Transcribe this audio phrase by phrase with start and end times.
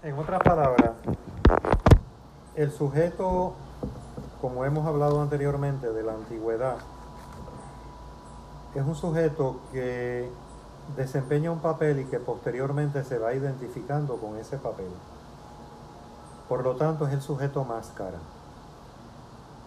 [0.00, 0.92] En otras palabras,
[2.54, 3.54] el sujeto,
[4.40, 6.76] como hemos hablado anteriormente de la antigüedad,
[8.76, 10.30] es un sujeto que
[10.96, 14.86] desempeña un papel y que posteriormente se va identificando con ese papel.
[16.48, 18.18] Por lo tanto, es el sujeto máscara.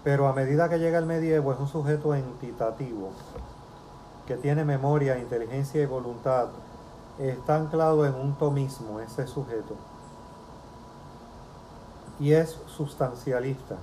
[0.05, 3.09] Pero a medida que llega el medievo es un sujeto entitativo,
[4.25, 6.47] que tiene memoria, inteligencia y voluntad.
[7.19, 9.90] Está anclado en un tomismo ese sujeto.
[12.21, 13.75] Y es sustancialista.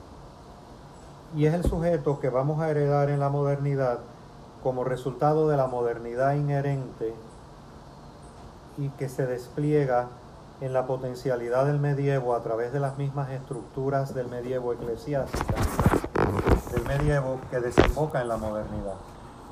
[1.37, 3.99] Y es el sujeto que vamos a heredar en la modernidad
[4.63, 7.15] como resultado de la modernidad inherente
[8.79, 10.07] y que se despliega
[10.61, 15.55] en la potencialidad del medievo a través de las mismas estructuras del medievo eclesiástico,
[16.73, 18.95] del medievo que desemboca en la modernidad.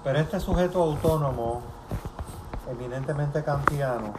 [0.03, 1.63] Pero este sujeto autónomo,
[2.71, 4.15] eminentemente kantiano,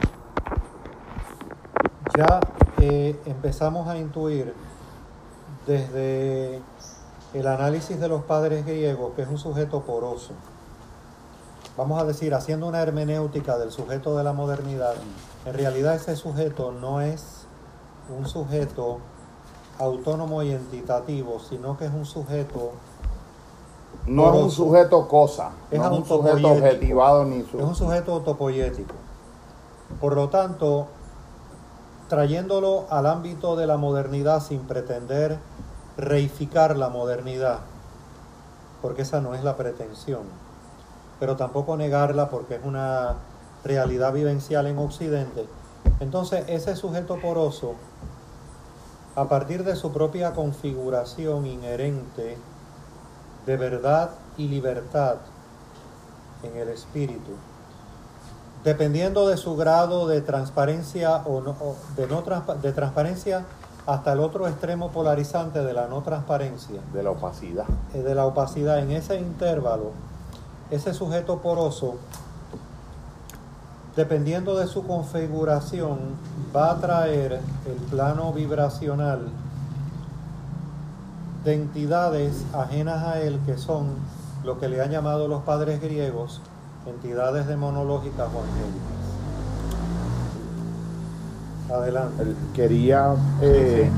[2.18, 2.40] ya
[2.80, 4.54] eh, empezamos a intuir
[5.66, 6.62] desde
[7.34, 10.34] el análisis de los padres griegos que es un sujeto poroso.
[11.78, 14.96] Vamos a decir, haciendo una hermenéutica del sujeto de la modernidad,
[15.46, 17.46] en realidad ese sujeto no es
[18.18, 19.00] un sujeto
[19.78, 22.72] autónomo y entitativo, sino que es un sujeto...
[24.08, 28.96] No es un sujeto cosa, es un sujeto objetivado ni Es un sujeto autopoyético.
[30.00, 30.88] Por lo tanto,
[32.10, 35.38] trayéndolo al ámbito de la modernidad sin pretender
[35.98, 37.60] reificar la modernidad,
[38.82, 40.48] porque esa no es la pretensión
[41.20, 43.16] pero tampoco negarla porque es una
[43.64, 45.48] realidad vivencial en Occidente.
[46.00, 47.76] Entonces ese sujeto poroso,
[49.16, 52.38] a partir de su propia configuración inherente
[53.46, 55.16] de verdad y libertad
[56.44, 57.32] en el espíritu,
[58.64, 61.42] dependiendo de su grado de transparencia o,
[61.96, 62.24] de, no
[62.62, 63.46] de transparencia
[63.86, 66.82] hasta el otro extremo polarizante de la no transparencia.
[66.94, 67.66] De la opacidad.
[67.94, 68.80] Eh, de la opacidad.
[68.80, 69.92] En ese intervalo,
[70.70, 71.96] ese sujeto poroso,
[73.96, 76.00] dependiendo de su configuración,
[76.54, 79.30] va a traer el plano vibracional
[81.46, 83.96] de entidades ajenas a él que son
[84.44, 86.42] lo que le han llamado los padres griegos
[86.90, 88.98] entidades demonológicas o angélicas.
[91.70, 92.24] Adelante.
[92.56, 93.90] quería eh,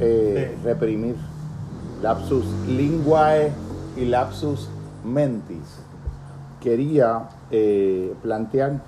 [0.00, 1.14] eh, reprimir
[2.02, 3.52] lapsus linguae
[3.96, 4.68] y lapsus
[5.04, 5.78] mentis,
[6.60, 8.80] quería eh, plantear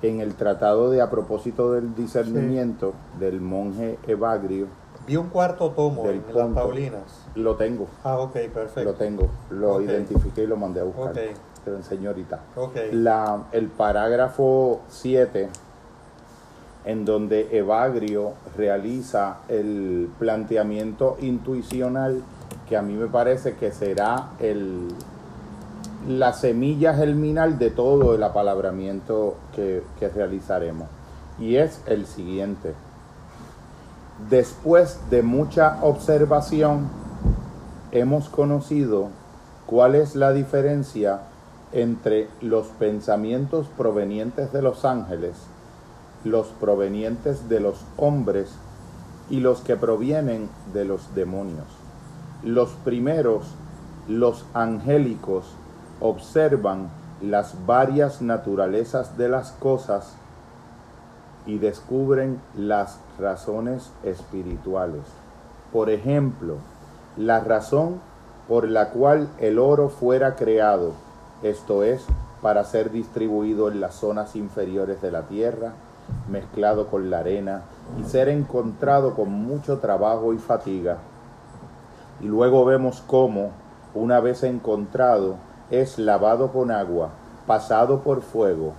[0.00, 4.66] en el tratado de a propósito del discernimiento del monje Evagrio.
[5.06, 7.26] Vi un cuarto tomo del en Paulinas.
[7.34, 7.88] Lo tengo.
[8.04, 8.84] Ah, ok, perfecto.
[8.84, 11.14] Lo tengo, lo identifiqué y lo mandé a buscar.
[11.64, 12.40] Te lo enseño ahorita.
[12.92, 15.48] La, el parágrafo 7,
[16.84, 22.22] en donde Evagrio realiza el planteamiento intuicional
[22.68, 24.88] que a mí me parece que será el,
[26.06, 30.88] la semilla germinal de todo el apalabramiento que, que realizaremos.
[31.38, 32.74] Y es el siguiente.
[34.28, 36.88] Después de mucha observación,
[37.92, 39.08] hemos conocido
[39.66, 41.20] cuál es la diferencia
[41.72, 45.36] entre los pensamientos provenientes de los ángeles,
[46.24, 48.50] los provenientes de los hombres
[49.30, 51.66] y los que provienen de los demonios.
[52.42, 53.46] Los primeros,
[54.08, 55.44] los angélicos,
[56.00, 56.88] observan
[57.20, 60.14] las varias naturalezas de las cosas
[61.46, 65.02] y descubren las razones espirituales.
[65.72, 66.56] Por ejemplo,
[67.16, 68.00] la razón
[68.46, 70.92] por la cual el oro fuera creado,
[71.42, 72.04] esto es,
[72.42, 75.72] para ser distribuido en las zonas inferiores de la tierra,
[76.28, 77.62] mezclado con la arena
[78.00, 80.98] y ser encontrado con mucho trabajo y fatiga.
[82.20, 83.50] Y luego vemos cómo,
[83.94, 85.36] una vez encontrado,
[85.70, 87.10] es lavado con agua,
[87.46, 88.72] pasado por fuego,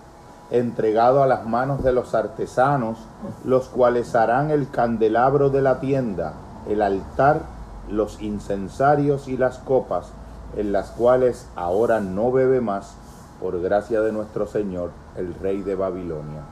[0.52, 2.98] entregado a las manos de los artesanos,
[3.46, 6.34] los cuales harán el candelabro de la tienda,
[6.68, 7.42] el altar,
[7.90, 10.12] los incensarios y las copas,
[10.58, 12.96] en las cuales ahora no bebe más,
[13.40, 16.44] por gracia de nuestro Señor, el Rey de Babilonia.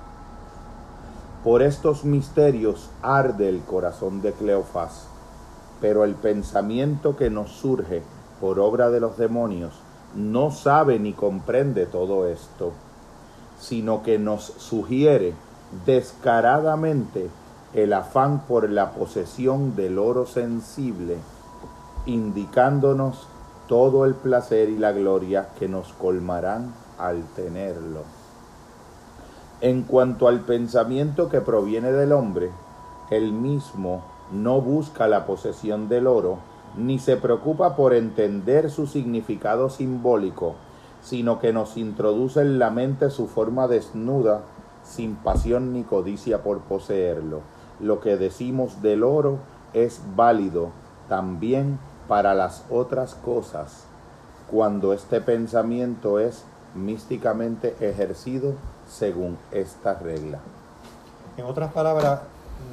[1.44, 5.08] Por estos misterios arde el corazón de Cleofás,
[5.82, 8.02] pero el pensamiento que nos surge
[8.40, 9.74] por obra de los demonios
[10.16, 12.72] no sabe ni comprende todo esto,
[13.60, 15.34] sino que nos sugiere
[15.86, 17.30] descaradamente
[17.74, 21.18] el afán por la posesión del oro sensible,
[22.06, 23.28] indicándonos
[23.68, 28.02] todo el placer y la gloria que nos colmarán al tenerlo.
[29.62, 32.52] En cuanto al pensamiento que proviene del hombre,
[33.10, 36.38] el mismo no busca la posesión del oro,
[36.78, 40.56] ni se preocupa por entender su significado simbólico,
[41.02, 44.42] sino que nos introduce en la mente su forma desnuda,
[44.84, 47.42] sin pasión ni codicia por poseerlo.
[47.80, 49.40] Lo que decimos del oro
[49.74, 50.70] es válido
[51.08, 53.84] también para las otras cosas,
[54.50, 56.44] cuando este pensamiento es
[56.74, 58.54] místicamente ejercido
[58.88, 60.40] según esta regla.
[61.38, 62.22] En otras palabras,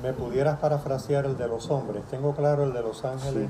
[0.03, 2.03] me pudieras parafrasear el de los hombres.
[2.11, 3.49] Tengo claro el de los ángeles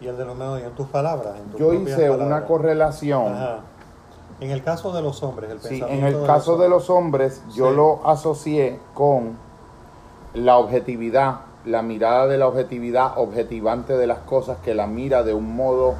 [0.00, 1.34] y el de los medios en tus palabras.
[1.58, 3.34] Yo hice una correlación.
[4.40, 7.72] En el caso de los hombres, el sí, en el caso de los hombres, yo
[7.72, 9.36] lo asocié con
[10.32, 15.34] la objetividad, la mirada de la objetividad objetivante de las cosas que la mira de
[15.34, 15.94] un modo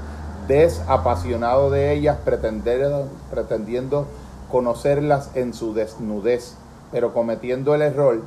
[0.48, 4.06] desapasionado de ellas, pretendiendo
[4.50, 6.56] conocerlas en su desnudez,
[6.90, 8.20] pero cometiendo el error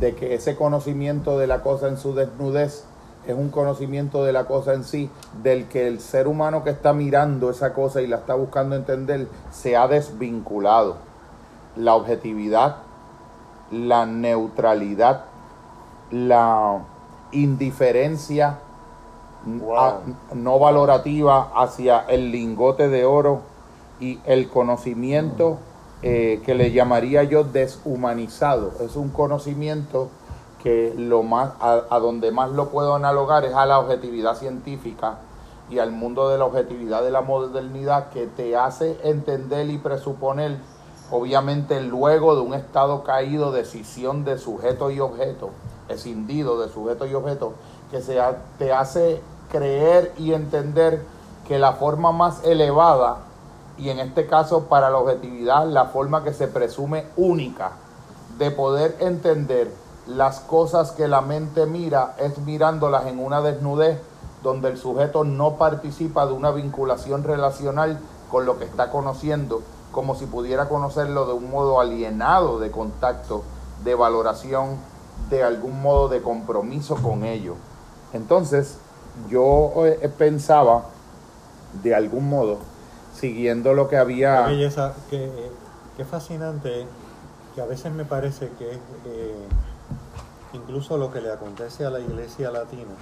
[0.00, 2.84] de que ese conocimiento de la cosa en su desnudez
[3.26, 5.10] es un conocimiento de la cosa en sí,
[5.42, 9.28] del que el ser humano que está mirando esa cosa y la está buscando entender
[9.52, 10.96] se ha desvinculado.
[11.76, 12.76] La objetividad,
[13.70, 15.24] la neutralidad,
[16.10, 16.80] la
[17.32, 18.58] indiferencia
[19.44, 23.40] no valorativa hacia el lingote de oro
[23.98, 25.58] y el conocimiento
[26.02, 28.72] eh, que le llamaría yo deshumanizado.
[28.80, 30.08] Es un conocimiento
[30.62, 35.18] que lo más, a, donde más lo puedo analogar es a la objetividad científica
[35.70, 40.56] y al mundo de la objetividad de la modernidad que te hace entender y presuponer,
[41.10, 45.50] obviamente luego de un estado caído, decisión de sujeto y objeto,
[45.90, 47.54] escindido de sujeto y objeto,
[47.90, 48.18] que se,
[48.58, 49.20] te hace
[49.50, 51.04] creer y entender
[51.46, 53.18] que la forma más elevada,
[53.76, 57.72] y en este caso para la objetividad, la forma que se presume única
[58.38, 59.72] de poder entender
[60.06, 64.00] las cosas que la mente mira es mirándolas en una desnudez
[64.42, 67.98] donde el sujeto no participa de una vinculación relacional
[68.30, 73.42] con lo que está conociendo, como si pudiera conocerlo de un modo alienado de contacto,
[73.84, 74.78] de valoración,
[75.28, 77.56] de algún modo de compromiso con ello.
[78.12, 78.78] Entonces,
[79.28, 80.86] yo eh, pensaba,
[81.82, 82.58] de algún modo,
[83.14, 84.42] siguiendo lo que había...
[84.46, 85.50] Belleza, qué,
[86.10, 86.86] fascinante,
[87.54, 89.48] que a veces me parece que eh,
[90.54, 92.94] incluso lo que le acontece a la iglesia latina,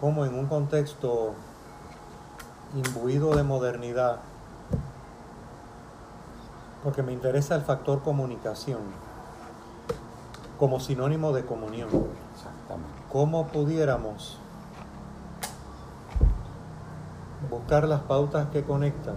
[0.00, 1.32] como en un contexto
[2.74, 4.18] imbuido de modernidad,
[6.84, 9.07] porque me interesa el factor comunicación
[10.58, 11.88] como sinónimo de comunión.
[12.34, 13.02] Exactamente.
[13.10, 14.38] ¿Cómo pudiéramos
[17.50, 19.14] buscar las pautas que conectan.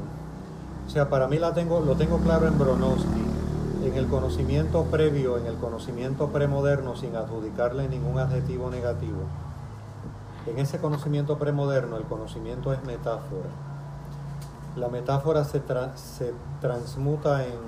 [0.86, 3.24] O sea, para mí la tengo, lo tengo claro en Bronowski,
[3.84, 9.22] en el conocimiento previo, en el conocimiento premoderno, sin adjudicarle ningún adjetivo negativo.
[10.48, 13.50] En ese conocimiento premoderno, el conocimiento es metáfora.
[14.76, 15.62] La metáfora se,
[15.96, 17.60] se transmuta en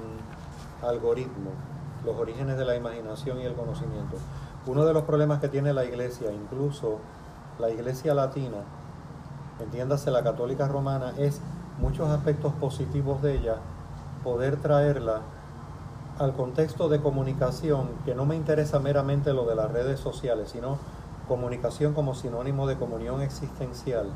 [0.82, 1.52] algoritmo,
[2.06, 4.18] los orígenes de la imaginación y el conocimiento.
[4.66, 7.00] Uno de los problemas que tiene la iglesia, incluso
[7.60, 8.58] la iglesia latina,
[9.60, 11.42] entiéndase la católica romana, es
[11.80, 13.58] muchos aspectos positivos de ella,
[14.24, 15.22] poder traerla
[16.20, 20.78] al contexto de comunicación, que no me interesa meramente lo de las redes sociales, sino
[21.28, 24.08] comunicación como sinónimo de comunión existencial,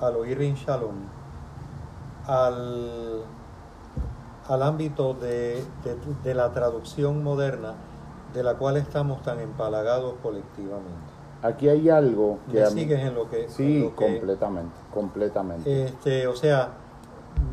[0.00, 0.96] al oír Bin Shalom,
[2.26, 3.22] al,
[4.48, 5.64] al ámbito de,
[6.22, 7.74] de la traducción moderna,
[8.32, 10.90] de la cual estamos tan empalagados colectivamente.
[11.42, 12.60] Aquí hay algo que...
[12.60, 13.48] ¿Me sigues en lo que...
[13.48, 15.84] Sí, completamente, completamente.
[15.84, 16.70] Este, o sea,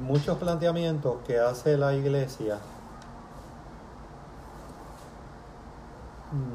[0.01, 2.57] muchos planteamientos que hace la iglesia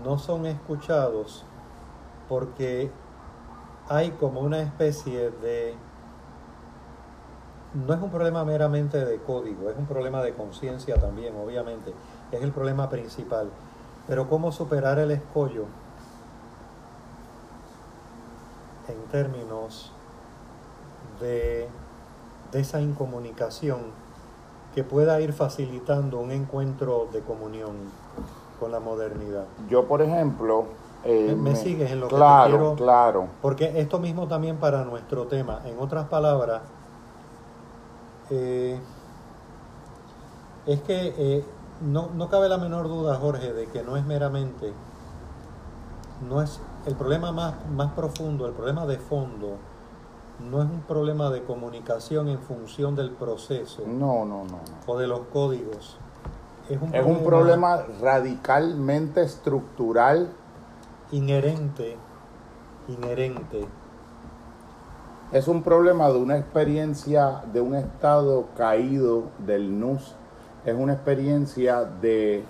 [0.04, 1.45] no son escuchados
[2.28, 2.90] porque
[3.88, 5.75] hay como una especie de...
[7.75, 11.92] No es un problema meramente de código, es un problema de conciencia también, obviamente.
[12.32, 13.50] Es el problema principal.
[14.06, 15.66] Pero cómo superar el escollo
[18.88, 19.92] en términos
[21.20, 21.68] de,
[22.52, 23.80] esa incomunicación
[24.75, 27.76] que pueda ir facilitando un encuentro de comunión
[28.58, 29.44] con la modernidad.
[29.68, 30.64] Yo, por ejemplo...
[31.04, 32.75] Eh, me, sigues en lo que te quiero...
[32.75, 35.60] Claro, Porque esto mismo también para nuestro tema.
[35.66, 36.62] En otras palabras,
[38.30, 38.78] eh,
[40.66, 41.44] es que eh,
[41.80, 44.73] no, no cabe la menor duda, Jorge, de que no es meramente,
[46.28, 49.56] no es el problema más, más profundo, el problema de fondo,
[50.50, 53.82] no es un problema de comunicación en función del proceso.
[53.87, 54.61] No, no, no.
[54.87, 55.97] O de los códigos.
[56.68, 60.30] Es un, es problema, un problema radicalmente estructural
[61.12, 61.97] inherente,
[62.88, 63.66] inherente.
[65.30, 70.14] Es un problema de una experiencia, de un estado caído del nus.
[70.64, 72.44] Es una experiencia de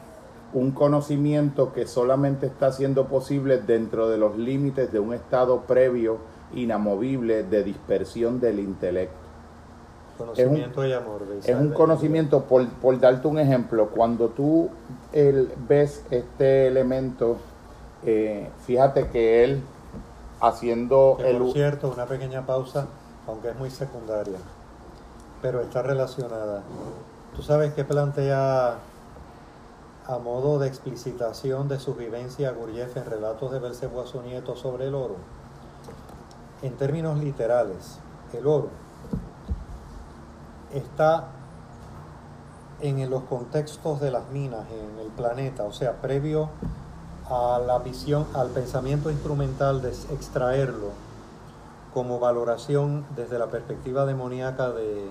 [0.55, 6.19] un conocimiento que solamente está siendo posible dentro de los límites de un estado previo,
[6.55, 9.27] inamovible, de dispersión del intelecto.
[10.17, 11.23] Conocimiento es un, y amor.
[11.45, 14.69] Es un conocimiento, por, por, darte un ejemplo, cuando tú
[15.13, 17.39] el, ves este elemento,
[18.07, 19.63] eh, fíjate que él
[20.41, 21.39] haciendo que el...
[21.39, 22.87] Por cierto, una pequeña pausa,
[23.27, 24.39] aunque es muy secundaria,
[25.43, 26.63] pero está relacionada.
[27.37, 28.77] ¿Tú sabes qué plantea
[30.07, 34.57] a modo de explicitación de su vivencia Gurdjieff en Relatos de Belcebú a su nieto
[34.57, 35.17] sobre el oro?
[36.63, 37.99] En términos literales,
[38.33, 38.69] el oro
[40.73, 41.29] está
[42.81, 46.51] en los contextos de las minas en el planeta, o sea, previo
[47.31, 50.91] a la visión, al pensamiento instrumental de extraerlo
[51.93, 55.11] como valoración desde la perspectiva demoníaca de,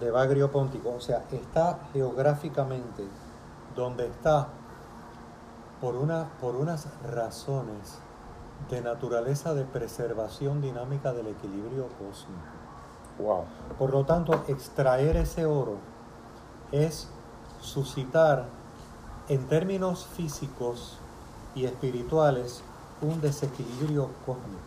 [0.00, 3.04] de Bagrio Póntico, o sea, está geográficamente
[3.74, 4.48] donde está
[5.80, 7.98] por, una, por unas razones
[8.70, 12.56] de naturaleza de preservación dinámica del equilibrio cósmico.
[13.18, 13.44] Wow.
[13.78, 15.76] Por lo tanto, extraer ese oro
[16.72, 17.08] es
[17.60, 18.46] suscitar
[19.28, 20.98] en términos físicos
[21.56, 22.62] y espirituales
[23.02, 24.60] un desequilibrio cósmico.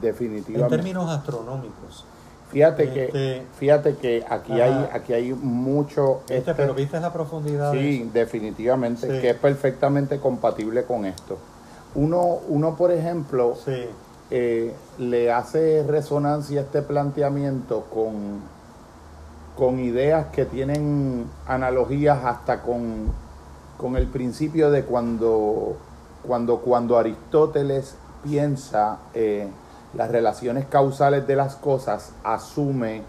[0.00, 0.74] Definitivamente.
[0.74, 2.06] En términos astronómicos.
[2.50, 6.22] Fíjate que, este, fíjate que aquí hay, aquí hay mucho.
[6.28, 7.72] Este, pero viste la profundidad.
[7.72, 9.20] Sí, definitivamente, sí.
[9.20, 11.36] que es perfectamente compatible con esto.
[11.96, 13.86] Uno, uno por ejemplo, sí.
[14.30, 18.40] eh, le hace resonancia este planteamiento con,
[19.56, 23.12] con ideas que tienen analogías hasta con,
[23.78, 25.76] con el principio de cuando,
[26.26, 29.48] cuando, cuando Aristóteles piensa eh,
[29.94, 33.02] las relaciones causales de las cosas, asume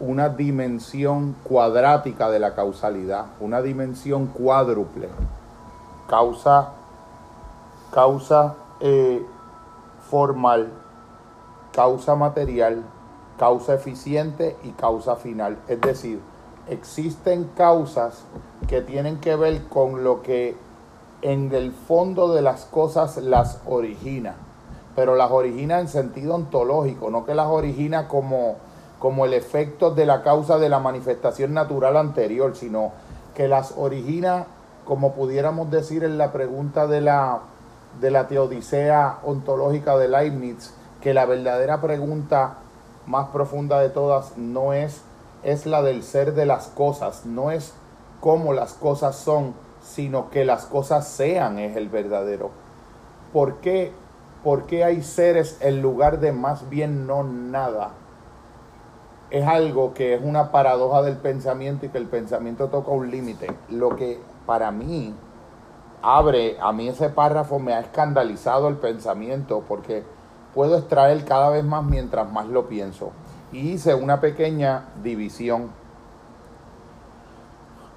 [0.00, 5.08] una dimensión cuadrática de la causalidad, una dimensión cuádruple.
[6.08, 6.70] Causa,
[7.92, 9.24] causa eh,
[10.08, 10.70] formal,
[11.72, 12.82] causa material,
[13.38, 15.58] causa eficiente y causa final.
[15.68, 16.20] Es decir,
[16.68, 18.24] existen causas
[18.68, 20.56] que tienen que ver con lo que
[21.22, 24.34] en el fondo de las cosas las origina,
[24.94, 28.56] pero las origina en sentido ontológico, no que las origina como,
[28.98, 32.92] como el efecto de la causa de la manifestación natural anterior, sino
[33.34, 34.46] que las origina,
[34.84, 37.40] como pudiéramos decir en la pregunta de la,
[38.00, 42.58] de la teodicea ontológica de Leibniz, que la verdadera pregunta
[43.06, 45.02] más profunda de todas no es,
[45.42, 47.72] es la del ser de las cosas, no es
[48.20, 52.50] cómo las cosas son, sino que las cosas sean es el verdadero.
[53.32, 53.92] ¿Por qué,
[54.42, 57.90] ¿Por qué hay seres en lugar de más bien no nada?
[59.30, 63.48] Es algo que es una paradoja del pensamiento y que el pensamiento toca un límite.
[63.68, 65.14] Lo que para mí
[66.02, 70.04] abre, a mí ese párrafo me ha escandalizado el pensamiento porque
[70.54, 73.12] puedo extraer cada vez más mientras más lo pienso.
[73.52, 75.70] Y hice una pequeña división.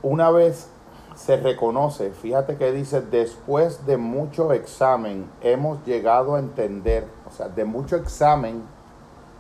[0.02, 0.71] Una vez
[1.16, 7.50] se reconoce, fíjate que dice, después de mucho examen hemos llegado a entender, o sea,
[7.50, 8.64] de mucho examen,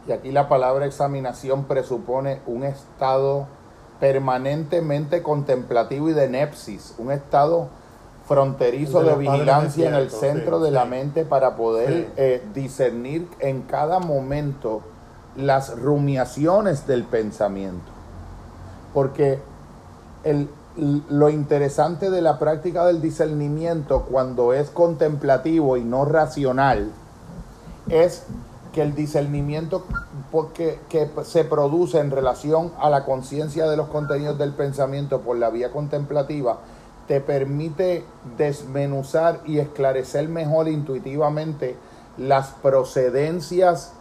[0.07, 3.47] y aquí la palabra examinación presupone un estado
[3.99, 7.69] permanentemente contemplativo y de nepsis, un estado
[8.27, 10.73] fronterizo de, de vigilancia en el centro sí, de sí.
[10.73, 12.13] la mente para poder sí.
[12.17, 14.81] eh, discernir en cada momento
[15.35, 17.91] las rumiaciones del pensamiento.
[18.93, 19.39] Porque
[20.23, 26.91] el, lo interesante de la práctica del discernimiento cuando es contemplativo y no racional
[27.89, 28.23] es
[28.71, 29.83] que el discernimiento
[30.31, 35.37] porque, que se produce en relación a la conciencia de los contenidos del pensamiento por
[35.37, 36.59] la vía contemplativa
[37.07, 38.05] te permite
[38.37, 41.75] desmenuzar y esclarecer mejor intuitivamente
[42.17, 43.91] las procedencias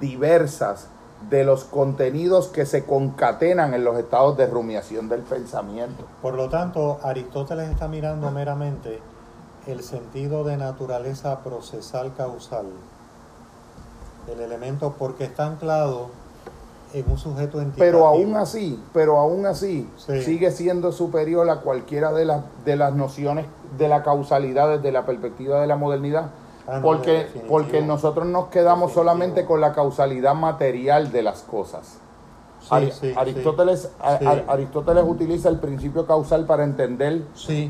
[0.00, 0.88] diversas
[1.30, 6.04] de los contenidos que se concatenan en los estados de rumiación del pensamiento.
[6.22, 9.00] Por lo tanto, Aristóteles está mirando meramente
[9.66, 12.66] el sentido de naturaleza procesal causal
[14.26, 16.08] del elemento porque está anclado
[16.94, 17.84] en un sujeto entitativo.
[17.84, 20.22] Pero aún así, pero aún así sí.
[20.22, 23.46] sigue siendo superior a cualquiera de las de las nociones
[23.76, 26.30] de la causalidad desde la perspectiva de la modernidad.
[26.68, 29.00] Ah, no, porque, porque nosotros nos quedamos definitivo.
[29.00, 31.98] solamente con la causalidad material de las cosas.
[32.60, 37.22] Sí, Ar sí, Aristóteles, Ar Aristóteles utiliza el principio causal para entender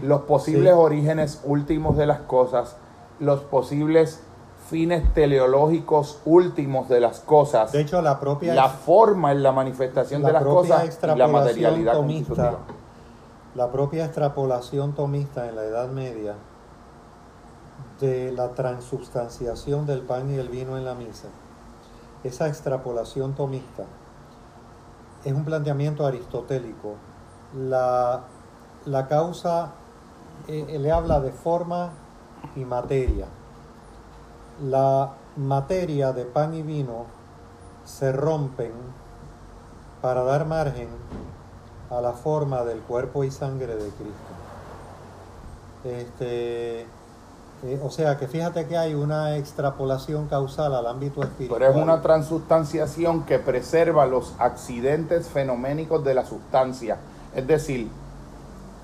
[0.03, 2.77] los posibles orígenes últimos de las cosas
[3.21, 4.21] los posibles
[4.69, 7.73] fines teleológicos últimos de las cosas.
[7.73, 11.27] De hecho, la propia la forma en la manifestación la de las cosas y la
[11.27, 12.59] materialidad tomista,
[13.55, 16.35] la propia extrapolación tomista en la Edad Media
[18.01, 21.29] de la transubstanciación del pan y el vino en la misa.
[22.25, 23.85] Esa extrapolación tomista
[25.25, 26.95] es un planteamiento aristotélico.
[27.57, 28.23] La,
[28.87, 29.73] la causa
[30.47, 31.91] eh, le habla de forma
[32.57, 33.27] y materia.
[34.63, 37.07] La materia de pan y vino
[37.85, 38.73] se rompen
[40.03, 40.89] para dar margen
[41.91, 44.35] a la forma del cuerpo y sangre de Cristo.
[45.85, 46.87] Este,
[47.65, 51.59] eh, o sea que fíjate que hay una extrapolación causal al ámbito espiritual.
[51.61, 56.99] Pero es una transustanciación que preserva los accidentes fenoménicos de la sustancia.
[57.35, 57.89] Es decir,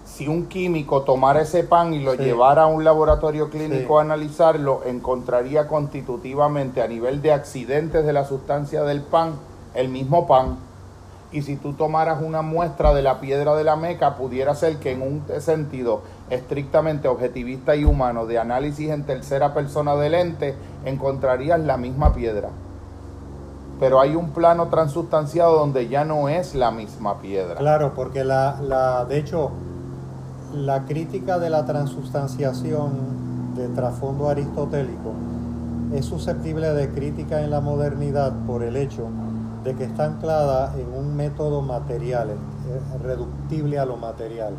[0.04, 2.18] si un químico tomara ese pan y lo Sí.
[2.24, 3.98] llevara a un laboratorio clínico Sí.
[3.98, 9.32] a analizarlo, encontraría constitutivamente a nivel de accidentes de la sustancia del pan
[9.74, 10.58] el mismo pan.
[11.32, 14.92] Y si tú tomaras una muestra de la piedra de la Meca, pudiera ser que
[14.92, 20.54] en un sentido estrictamente objetivista y humano de análisis en tercera persona del ente,
[20.84, 22.48] encontrarías la misma piedra.
[23.80, 27.56] Pero hay un plano transustanciado donde ya no es la misma piedra.
[27.56, 29.50] Claro, porque la, la, de hecho,
[30.54, 35.12] la crítica de la transustanciación de trasfondo aristotélico
[35.92, 39.08] es susceptible de crítica en la modernidad por el hecho
[39.64, 44.52] de que está anclada en un método material, es reductible a lo material.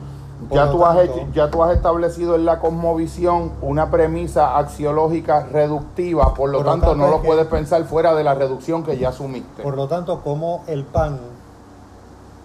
[0.51, 5.47] Ya tú, has tanto, hecho- ya tú has establecido en la cosmovisión una premisa axiológica
[5.51, 8.83] reductiva, por lo Por tanto, tanto, no lo que- puedes pensar fuera de la reducción
[8.83, 9.63] que ya asumiste.
[9.63, 11.19] Por lo tanto, como el pan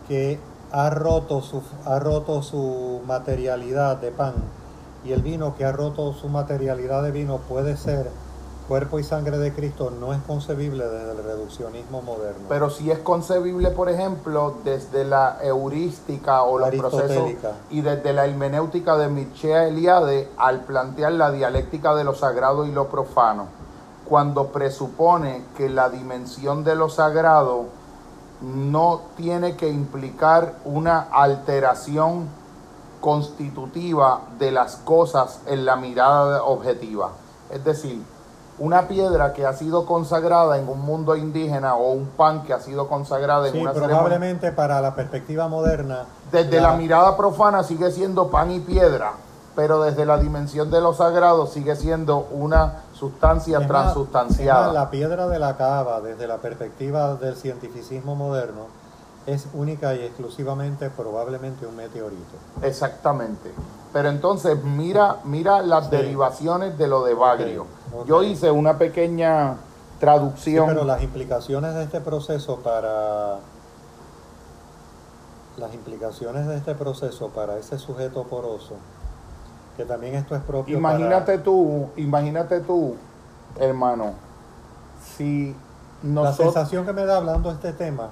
[0.08, 0.38] que
[0.72, 4.34] ha roto su, ha roto su materialidad de pan
[5.04, 8.08] y el vino que ha roto su materialidad de vino puede ser
[8.70, 12.44] cuerpo y sangre de Cristo, no es concebible desde el reduccionismo moderno.
[12.48, 17.32] Pero si es concebible, por ejemplo, desde la heurística o los procesos
[17.68, 22.70] y desde la hermenéutica de Mircea Eliade al plantear la dialéctica de lo sagrado y
[22.70, 23.46] lo profano,
[24.08, 27.64] cuando presupone que la dimensión de lo sagrado
[28.40, 32.28] no tiene que implicar una alteración
[33.00, 37.10] constitutiva de las cosas en la mirada objetiva.
[37.50, 38.00] Es decir,
[38.60, 42.60] una piedra que ha sido consagrada en un mundo indígena o un pan que ha
[42.60, 46.04] sido consagrado en sí, una ceremonia, probablemente para la perspectiva moderna.
[46.30, 49.12] desde la mirada profana sigue siendo pan y piedra,
[49.56, 54.66] pero desde la dimensión de lo sagrado sigue siendo una sustancia es transustanciada.
[54.66, 58.66] más, la piedra de la cava, desde la perspectiva del cientificismo moderno,
[59.26, 62.36] es única y exclusivamente probablemente un meteorito.
[62.62, 63.52] Exactamente.
[63.92, 65.90] Pero entonces mira, mira las Sí.
[65.96, 67.66] derivaciones de lo de Bagrio.
[68.06, 70.66] Yo hice una pequeña Sí, traducción.
[70.66, 73.36] pero las implicaciones de este proceso para
[75.58, 78.76] las implicaciones de este proceso para ese sujeto poroso,
[79.76, 82.94] que también esto es propio Imagínate para tú, imagínate tú,
[83.58, 84.12] hermano,
[85.16, 85.54] si
[86.02, 88.08] la nosotros sensación que me da hablando de este tema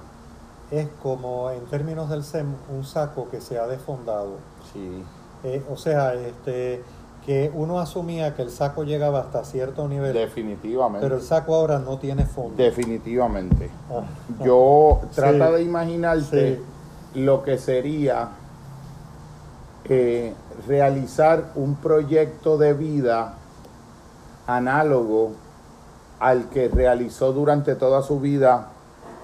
[0.69, 4.33] es como en términos del SEM un saco que se ha desfondado.
[4.71, 5.03] Sí.
[5.43, 6.83] Eh, o sea, este
[7.29, 11.77] que uno asumía que el saco llegaba hasta cierto nivel, definitivamente, pero el saco ahora
[11.77, 12.55] no tiene fondo.
[12.57, 13.69] definitivamente.
[13.91, 14.01] Ah,
[14.43, 15.15] Yo Sí.
[15.17, 16.55] trata de imaginarte
[17.13, 17.19] Sí.
[17.21, 18.29] lo que sería
[19.85, 20.33] eh,
[20.67, 23.35] realizar un proyecto de vida
[24.47, 25.33] análogo
[26.19, 28.69] al que realizó durante toda su vida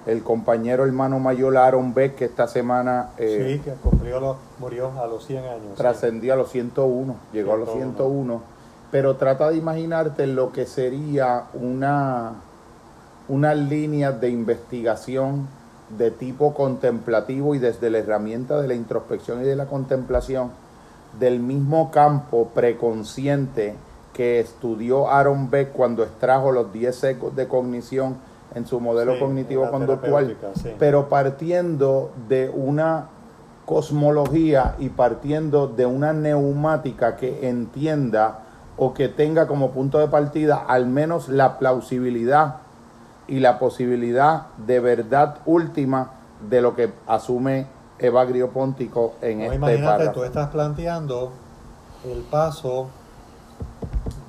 [0.06, 5.08] el compañero hermano mayor Aaron Beck, que esta semana eh, sí, que cumplió murió a
[5.08, 5.62] los 100 años.
[5.72, 5.78] sí.
[5.78, 7.96] trascendió a los 101, llegó a los 101.
[7.98, 8.42] 101,
[8.92, 12.34] pero trata de imaginarte lo que sería una,
[13.28, 15.48] unas líneas de investigación
[15.98, 20.52] de tipo contemplativo y desde la herramienta de la introspección y de la contemplación
[21.20, 23.76] del mismo campo preconsciente
[24.14, 28.18] que estudió Aaron Beck cuando extrajo los 10 secos de cognición
[28.56, 30.74] en su modelo Sí, cognitivo conductual, sí.
[30.80, 33.08] pero partiendo de una
[33.66, 38.40] cosmología y partiendo de una neumática que entienda
[38.78, 42.58] o que tenga como punto de partida al menos la plausibilidad
[43.28, 46.12] y la posibilidad de verdad última
[46.50, 47.68] de lo que asume
[48.00, 50.12] Evagrio Póntico en No, este imagínate, párrafo.
[50.12, 51.32] tú estás planteando
[52.06, 52.88] el paso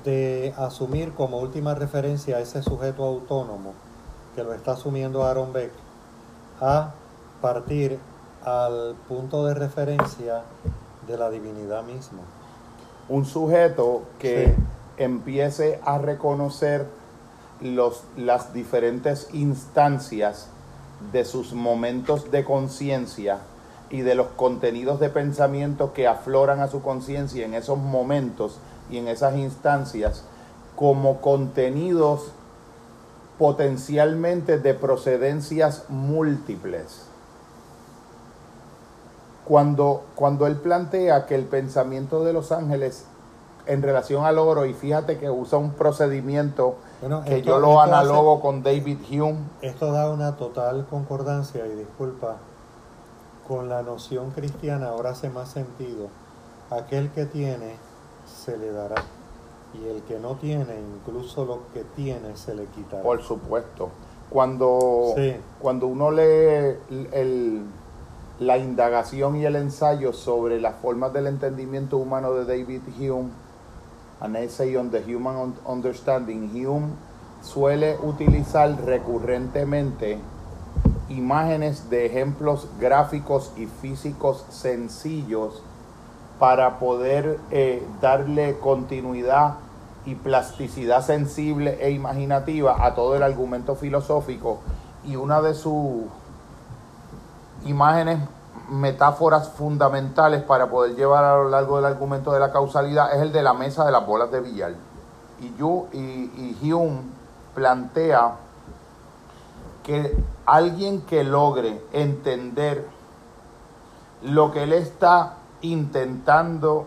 [0.03, 3.73] de asumir como última referencia a ese sujeto autónomo
[4.37, 5.71] que lo está asumiendo Aaron Beck
[6.61, 6.91] a
[7.41, 7.97] partir
[8.43, 10.43] al punto de referencia
[11.07, 12.19] de la divinidad misma.
[13.09, 15.03] Un sujeto que Sí.
[15.03, 16.85] empiece a reconocer
[17.61, 20.49] los, las diferentes instancias
[21.11, 23.39] de sus momentos de conciencia
[23.89, 28.59] y de los contenidos de pensamiento que afloran a su conciencia en esos momentos
[28.91, 30.23] y en esas instancias
[30.75, 32.33] como contenidos
[33.37, 37.05] potencialmente de procedencias múltiples.
[39.45, 43.05] Cuando, cuando él plantea que el pensamiento de los ángeles
[43.65, 46.75] en relación al oro, y fíjate que usa un procedimiento
[47.25, 49.39] que yo lo analogo con David Hume.
[49.61, 52.37] Esto da una total concordancia, y disculpa,
[53.47, 56.07] con la noción cristiana ahora hace más sentido.
[56.69, 57.75] Aquel que tiene,
[58.25, 58.95] se le dará.
[59.79, 63.03] Y el que no tiene, incluso lo que tiene, se le quitará.
[63.03, 63.89] Por supuesto.
[64.29, 65.15] Cuando,
[65.59, 66.77] cuando uno lee
[67.13, 67.61] el,
[68.39, 73.29] la indagación y el ensayo sobre las formas del entendimiento humano de David Hume,
[74.19, 76.87] An Essay on the Human Understanding, Hume
[77.41, 80.17] suele utilizar recurrentemente
[81.09, 85.61] imágenes de ejemplos gráficos y físicos sencillos
[86.39, 89.55] para poder eh, darle continuidad
[90.07, 94.59] y plasticidad sensible e imaginativa a todo el argumento filosófico
[95.03, 96.05] y una de sus
[97.65, 98.19] imágenes
[98.69, 103.33] metáforas fundamentales para poder llevar a lo largo del argumento de la causalidad es el
[103.33, 104.75] de la mesa de las bolas de billar.
[105.41, 107.01] Y, yo, y, y Hume
[107.53, 108.35] plantea
[109.83, 112.87] que alguien que logre entender
[114.23, 116.85] lo que él está intentando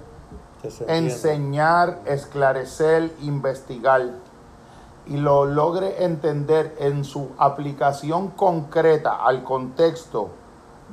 [0.86, 4.10] enseñar, esclarecer, investigar,
[5.06, 10.30] y lo logre entender en su aplicación concreta al contexto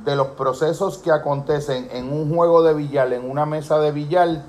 [0.04, 4.44] de los procesos que acontecen en un juego de billar, en una mesa de billar,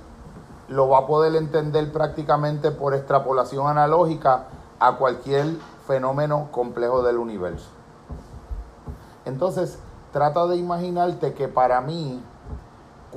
[0.68, 4.44] lo va a poder entender prácticamente por extrapolación analógica
[4.78, 5.46] a cualquier
[5.86, 7.68] fenómeno complejo del universo.
[9.24, 9.78] Entonces,
[10.12, 12.22] trata de imaginarte que para mí,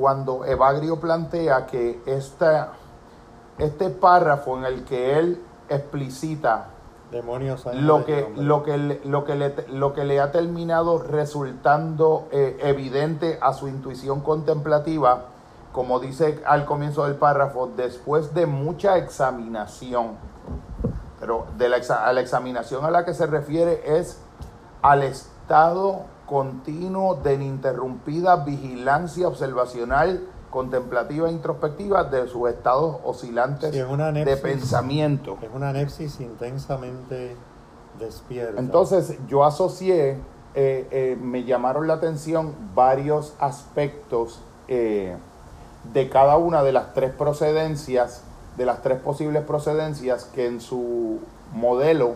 [0.02, 6.70] cuando Evagrio plantea que este párrafo en el que él explicita
[7.12, 12.28] Demonios lo que, lo, que le, lo, que le, lo que le ha terminado resultando
[12.32, 15.26] eh, evidente a su intuición contemplativa,
[15.72, 20.14] como dice al comienzo del párrafo, después de mucha examinación,
[21.20, 24.20] pero de la, a la examinación a la que se refiere es
[24.82, 34.38] al estado continuo de ininterrumpida vigilancia observacional contemplativa e introspectiva de sus estados oscilantes de
[34.38, 35.38] pensamiento.
[35.42, 37.36] Es una anepsis intensamente
[38.00, 38.62] despierta.
[38.62, 40.12] Entonces yo asocié,
[40.56, 44.40] eh, eh, me llamaron la atención varios aspectos
[44.70, 45.18] eh,
[45.94, 48.24] de cada una de las tres procedencias,
[48.56, 51.20] de las tres posibles procedencias que en su
[51.52, 52.16] modelo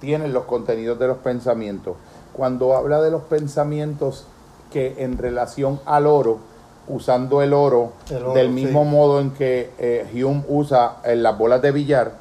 [0.00, 1.96] tienen los contenidos de los pensamientos.
[2.38, 4.24] Cuando habla de los pensamientos
[4.72, 6.38] que en relación al oro,
[6.86, 7.92] usando el oro,
[8.32, 12.12] del mismo modo en que eh, Hume usa en las bolas de billar,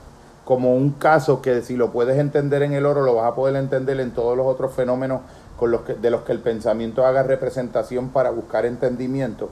[0.43, 3.55] como un caso que si lo puedes entender en el oro, lo vas a poder
[3.57, 5.21] entender en todos los otros fenómenos
[5.55, 9.49] con los que, de los que el pensamiento haga representación para buscar entendimiento.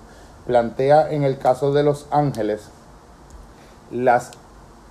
[0.47, 2.69] Plantea en el caso de los ángeles
[3.91, 4.32] las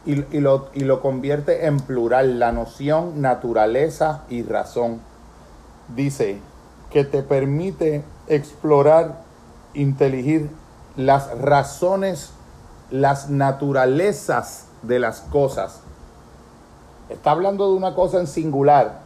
[0.07, 5.01] y, lo, y lo convierte en plural, la noción naturaleza y razón.
[5.89, 6.39] Dice
[6.91, 9.21] que te permite explorar
[9.75, 10.49] inteligir
[10.97, 12.31] las razones,
[12.91, 15.81] las naturalezas de las cosas.
[17.09, 19.01] Está hablando de una cosa en singular,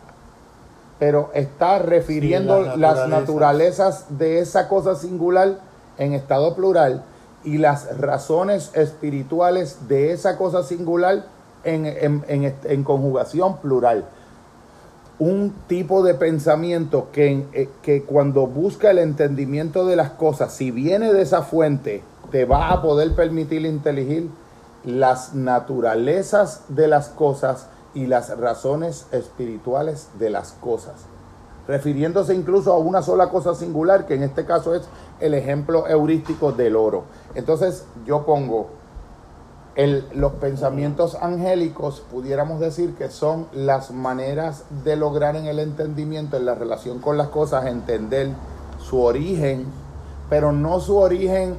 [0.98, 4.18] pero está refiriendo las, naturalezas.
[4.18, 5.58] de esa cosa singular
[5.96, 7.02] en estado plural
[7.42, 11.24] y las razones espirituales de esa cosa singular
[11.64, 14.04] en, en conjugación plural
[15.18, 20.70] un tipo de pensamiento que, eh, que cuando busca el entendimiento de las cosas, si
[20.70, 24.30] viene de esa fuente, te va a poder permitir inteligir
[24.84, 30.94] las naturalezas de las cosas y las razones espirituales de las cosas.
[31.66, 34.82] Refiriéndose incluso a una sola cosa singular, que en este caso es
[35.20, 37.04] el ejemplo heurístico del oro.
[37.34, 38.68] Entonces yo pongo
[39.86, 46.46] los pensamientos angélicos pudiéramos decir que son las maneras de lograr en el entendimiento, en
[46.46, 48.30] la relación con las cosas, entender
[48.80, 49.66] su origen,
[50.28, 51.56] pero no su origen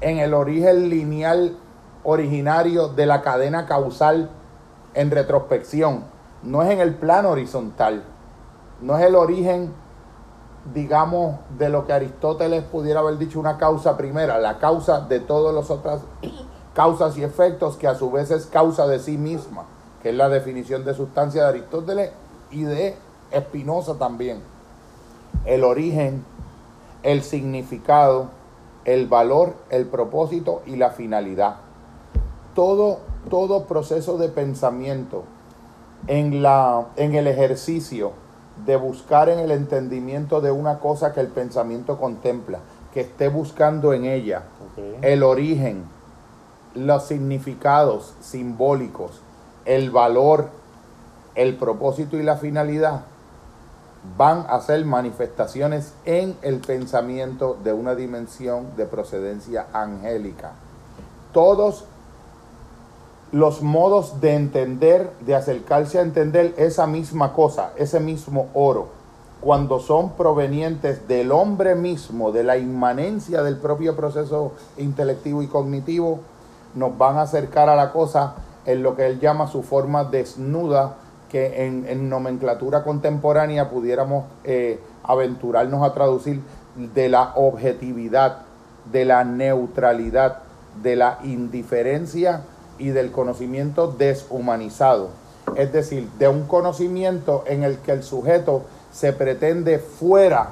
[0.00, 1.58] en el origen lineal
[2.04, 4.30] originario de la cadena causal
[4.94, 6.04] en retrospección,
[6.42, 8.02] no es en el plano horizontal,
[8.80, 9.74] no es el origen,
[10.72, 15.54] digamos, de lo que Aristóteles pudiera haber dicho una causa primera, la causa de todos
[15.54, 16.00] los otros
[16.74, 19.64] causas y efectos, que a su vez es causa de sí misma,
[20.02, 22.10] que es la definición de sustancia de Aristóteles
[22.50, 22.96] y de
[23.30, 24.40] Espinosa también.
[25.44, 26.24] El origen,
[27.02, 28.28] el significado,
[28.84, 31.56] el valor, el propósito y la finalidad.
[32.54, 35.24] Todo, todo proceso de pensamiento
[36.06, 38.12] en, la, en el ejercicio
[38.66, 42.58] de buscar en el entendimiento de una cosa que el pensamiento contempla,
[42.92, 44.42] que esté buscando en ella
[45.00, 45.84] el origen,
[46.74, 49.20] los significados simbólicos,
[49.64, 50.48] el valor,
[51.34, 53.02] el propósito y la finalidad,
[54.16, 60.52] van a ser manifestaciones en el pensamiento de una dimensión de procedencia angélica.
[61.32, 61.84] Todos
[63.30, 68.88] los modos de entender, de acercarse a entender esa misma cosa, ese mismo oro,
[69.40, 76.20] cuando son provenientes del hombre mismo, de la inmanencia del propio proceso intelectivo y cognitivo,
[76.74, 80.96] nos van a acercar a la cosa en lo que él llama su forma desnuda,
[81.30, 86.42] que en, nomenclatura contemporánea pudiéramos eh, aventurarnos a traducir
[86.76, 88.38] de la objetividad,
[88.90, 90.40] de la neutralidad,
[90.82, 92.42] de la indiferencia
[92.78, 95.08] y del conocimiento deshumanizado.
[95.56, 100.50] Es decir, de un conocimiento en el que el sujeto se pretende fuera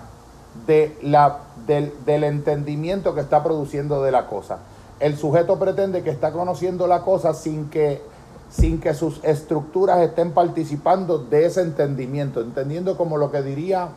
[0.67, 4.59] de la, del, del entendimiento que está produciendo de la cosa.
[5.01, 8.03] El sujeto pretende que está conociendo la cosa sin que
[8.51, 13.91] sin que sus estructuras estén participando de ese entendimiento, entendiendo como lo que diría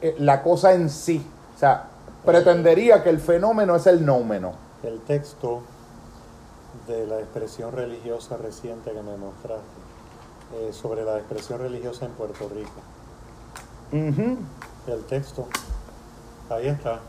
[0.00, 1.24] eh, la cosa en sí.
[1.54, 1.88] O sea,
[2.24, 4.52] pretendería que el fenómeno es el nómeno.
[4.82, 5.60] El texto
[6.86, 9.66] de la expresión religiosa reciente que me mostraste,
[10.54, 12.70] eh, sobre la expresión religiosa en Puerto Rico.
[13.92, 15.46] El texto,
[16.48, 17.00] ahí está.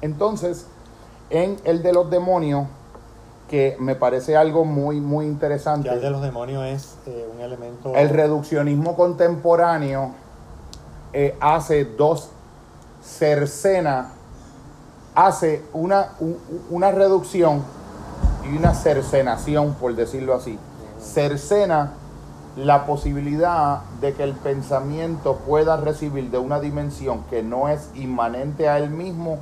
[0.00, 0.66] Entonces,
[1.32, 2.66] en el de los demonios,
[3.48, 5.88] que me parece algo muy, muy interesante.
[5.88, 7.94] el de los demonios es eh, un elemento...
[7.94, 10.12] El reduccionismo contemporáneo
[11.14, 12.28] eh, hace dos
[13.02, 14.12] cercena,
[15.14, 16.12] hace una,
[16.70, 17.62] una reducción
[18.44, 20.58] y una cercenación, por decirlo así.
[21.00, 21.92] Cercena
[22.56, 28.68] la posibilidad de que el pensamiento pueda recibir de una dimensión que no es inmanente
[28.68, 29.38] a él mismo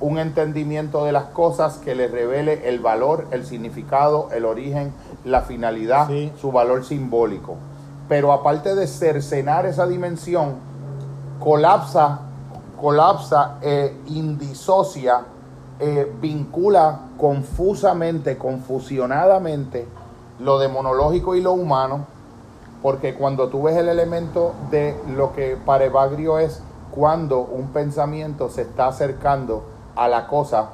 [0.00, 4.92] un entendimiento de las cosas que le revele el valor, el significado, el origen,
[5.24, 6.08] la finalidad,
[6.40, 7.56] su valor simbólico.
[8.08, 10.54] Pero aparte de cercenar esa dimensión,
[11.38, 12.20] colapsa,
[12.80, 15.20] colapsa e indisocia,
[15.78, 19.86] eh, vincula confusamente, confusionadamente
[20.38, 22.06] lo demonológico y lo humano,
[22.82, 28.48] porque cuando tú ves el elemento de lo que para Evagrio es cuando un pensamiento
[28.48, 29.64] se está acercando
[29.96, 30.70] a la cosa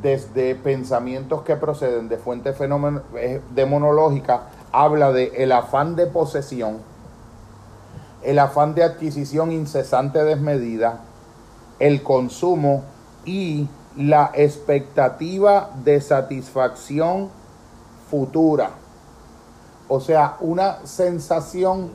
[0.00, 4.40] desde pensamientos que proceden de fuentes eh, demonológicas,
[4.72, 6.78] habla de el afán de posesión,
[8.22, 11.00] el afán de adquisición incesante desmedida,
[11.78, 12.82] el consumo
[13.24, 17.28] y la expectativa de satisfacción
[18.10, 18.70] futura.
[19.88, 21.90] O sea, una sensación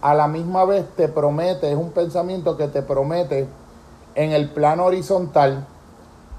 [0.00, 3.48] a la misma vez te promete, es un pensamiento que te promete
[4.14, 5.66] en el plano horizontal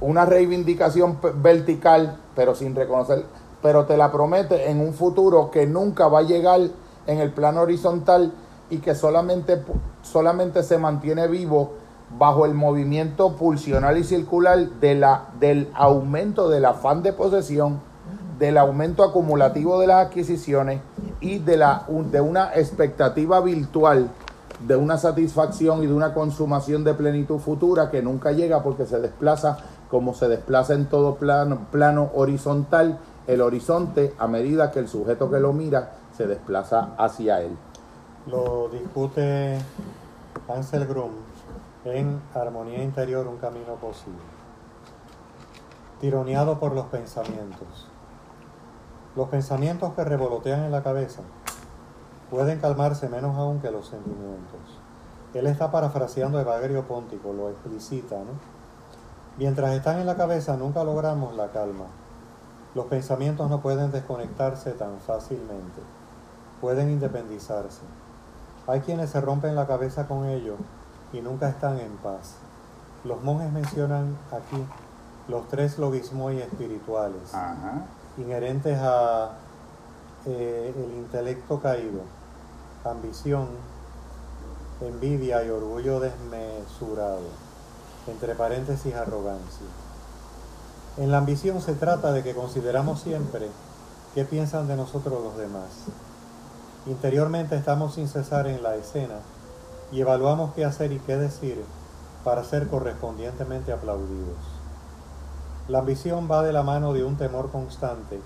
[0.01, 3.23] una reivindicación vertical, pero sin reconocer,
[3.61, 6.59] pero te la promete en un futuro que nunca va a llegar
[7.07, 8.33] en el plano horizontal
[8.69, 9.63] y que solamente,
[10.01, 11.73] solamente se mantiene vivo
[12.17, 17.79] bajo el movimiento pulsional y circular de la, del aumento del afán de posesión,
[18.39, 20.81] del aumento acumulativo de las adquisiciones
[21.21, 24.09] y de, la, de una expectativa virtual
[24.67, 28.99] de una satisfacción y de una consumación de plenitud futura que nunca llega porque se
[28.99, 29.57] desplaza
[29.91, 35.41] como se desplaza en todo plano, horizontal, el horizonte a medida que el sujeto que
[35.41, 37.58] lo mira se desplaza hacia él.
[38.25, 39.58] Lo discute
[40.47, 41.12] Ansel Grum
[41.84, 44.21] en Armonía Interior, un camino posible.
[45.99, 47.89] Tironeado por los pensamientos.
[49.17, 51.21] Los pensamientos que revolotean en la cabeza
[52.30, 54.80] pueden calmarse menos aún que los sentimientos.
[55.34, 58.50] Él está parafraseando Evagrio Póntico, lo explicita, ¿no?
[59.37, 61.85] Mientras están en la cabeza nunca logramos la calma.
[62.75, 65.81] Los pensamientos no pueden desconectarse tan fácilmente,
[66.59, 67.81] pueden independizarse.
[68.67, 70.55] Hay quienes se rompen la cabeza con ello
[71.13, 72.35] y nunca están en paz.
[73.03, 74.63] Los monjes mencionan aquí
[75.27, 77.33] los tres logismos espirituales,
[78.17, 79.31] inherentes a
[80.25, 82.01] eh, el intelecto caído,
[82.83, 83.47] ambición,
[84.81, 87.50] envidia y orgullo desmesurado
[88.07, 89.67] entre paréntesis arrogancia.
[90.97, 93.47] En la ambición se trata de que consideramos siempre
[94.13, 95.69] qué piensan de nosotros los demás.
[96.87, 99.19] Interiormente estamos sin cesar en la escena
[99.91, 101.63] y evaluamos qué hacer y qué decir
[102.23, 104.37] para ser correspondientemente aplaudidos.
[105.67, 108.19] La ambición va de la mano de un temor constante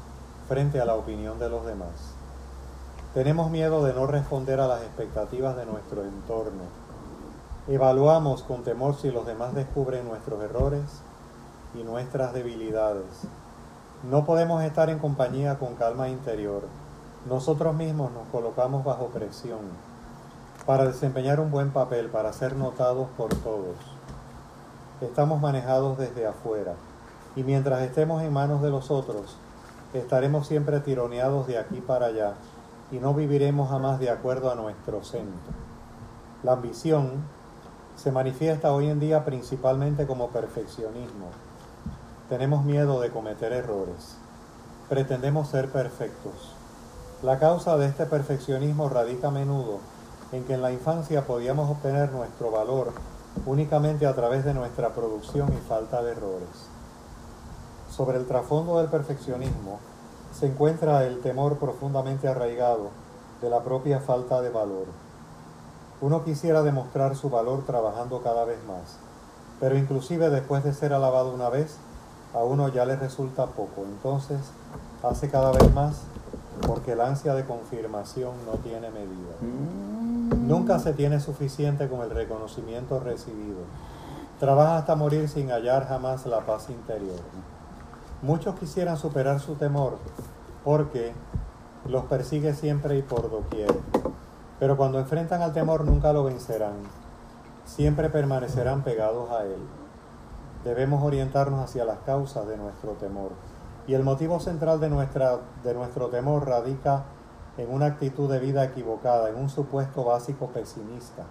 [0.47, 2.15] frente a la opinión de los demás.
[3.13, 6.63] Tenemos miedo de no responder a las expectativas de nuestro entorno.
[7.67, 10.84] Evaluamos con temor si los demás descubren nuestros errores
[11.73, 13.23] y nuestras debilidades.
[14.08, 16.62] No podemos estar en compañía con calma interior.
[17.28, 19.62] Nosotros mismos nos colocamos bajo presión
[20.67, 23.78] para desempeñar un buen papel, para ser notados por todos.
[25.01, 26.73] Estamos manejados desde afuera
[27.36, 29.38] y mientras estemos en manos de los otros,
[29.95, 32.36] estaremos siempre tironeados de aquí para allá
[32.91, 35.51] y no viviremos jamás de acuerdo a nuestro centro.
[36.43, 37.34] La ambición
[37.95, 41.27] se manifiesta hoy en día principalmente como perfeccionismo.
[42.29, 44.17] Tenemos miedo de cometer errores.
[44.89, 46.53] Pretendemos ser perfectos.
[47.23, 49.79] La causa de este perfeccionismo radica a menudo
[50.31, 52.91] en que en la infancia podíamos obtener nuestro valor
[53.45, 56.69] únicamente a través de nuestra producción y falta de errores.
[57.89, 59.79] Sobre el trasfondo del perfeccionismo
[60.38, 62.89] se encuentra el temor profundamente arraigado
[63.41, 65.04] de la propia falta de valor.
[66.05, 68.97] Uno quisiera demostrar su valor trabajando cada vez más,
[69.59, 71.77] pero inclusive después de ser alabado una vez,
[72.35, 74.37] a uno ya le resulta poco, entonces
[75.01, 76.03] hace cada vez más
[76.67, 79.33] porque el ansia de confirmación no tiene medida.
[79.41, 80.47] Mm.
[80.47, 83.63] Nunca se tiene suficiente con el reconocimiento recibido.
[84.39, 87.17] Trabaja hasta morir sin hallar jamás la paz interior.
[88.21, 89.97] Muchos quisieran superar su temor
[90.63, 91.13] porque
[91.89, 93.73] los persigue siempre y por doquier.
[94.59, 96.75] Pero cuando enfrentan al temor nunca lo vencerán.
[97.65, 99.59] Siempre permanecerán pegados a él.
[100.63, 103.31] Debemos orientarnos hacia las causas de nuestro temor.
[103.87, 107.03] Y el motivo central de, nuestra, de nuestro temor radica
[107.57, 111.23] en una actitud de vida equivocada, en un supuesto básico pesimista,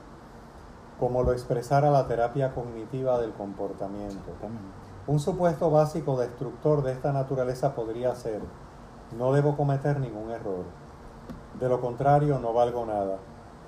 [0.98, 4.32] como lo expresara la terapia cognitiva del comportamiento.
[5.06, 8.40] Un supuesto básico destructor de esta naturaleza podría ser,
[9.18, 10.64] no debo cometer ningún error.
[11.64, 13.16] De lo contrario, no valgo nada.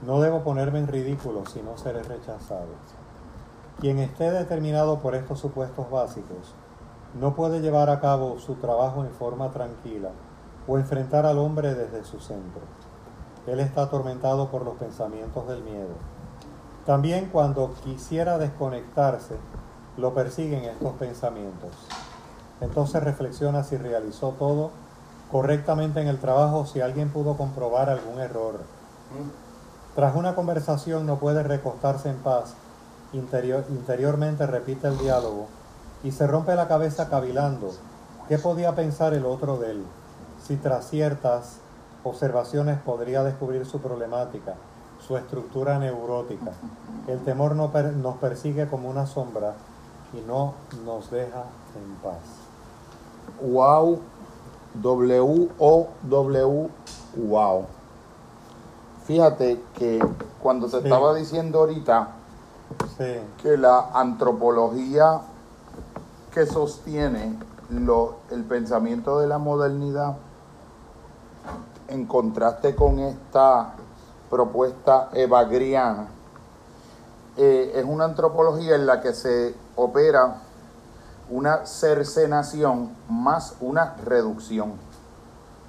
[0.03, 2.67] No debo ponerme en ridículo si no seré rechazado.
[3.81, 6.55] Quien esté determinado por estos supuestos básicos
[7.19, 10.11] no puede llevar a cabo su trabajo en forma tranquila
[10.69, 12.61] o enfrentar al hombre desde su centro.
[13.47, 15.95] Él está atormentado por los pensamientos del miedo.
[16.85, 19.37] También cuando quisiera desconectarse,
[19.97, 21.71] lo persiguen estos pensamientos.
[22.61, 24.71] Entonces reflexiona si realizó todo
[25.31, 28.61] correctamente en el trabajo, si alguien pudo comprobar algún error.
[29.95, 32.55] Tras una conversación no puede recostarse en paz,
[33.13, 35.47] interiormente repite el diálogo
[36.05, 37.73] y se rompe la cabeza cavilando
[38.29, 39.85] qué podía pensar el otro de él,
[40.45, 41.59] si tras ciertas
[42.05, 44.55] observaciones podría descubrir su problemática,
[45.07, 46.53] su estructura neurótica.
[47.07, 49.55] El temor nos persigue como una sombra
[50.13, 52.21] y no nos deja en paz.
[53.43, 54.01] Wow,
[54.83, 56.69] W-O-W,
[57.29, 57.67] wow.
[59.05, 60.05] Fíjate que
[60.43, 62.09] cuando se estaba diciendo ahorita
[63.43, 65.21] que la antropología
[66.33, 67.39] que sostiene
[67.71, 70.17] lo, el pensamiento de la modernidad,
[71.89, 73.75] en contraste con esta
[74.29, 76.09] propuesta evagriana,
[77.37, 80.43] eh, es una antropología en la que se opera
[81.31, 84.75] una cercenación más una reducción.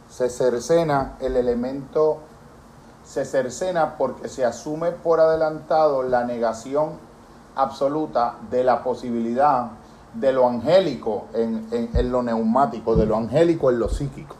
[0.09, 2.19] Se cercena el elemento,
[3.03, 6.91] se cercena porque se asume por adelantado la negación
[7.55, 9.71] absoluta de la posibilidad
[10.13, 14.35] de lo angélico en, en lo neumático, de lo angélico en lo psíquico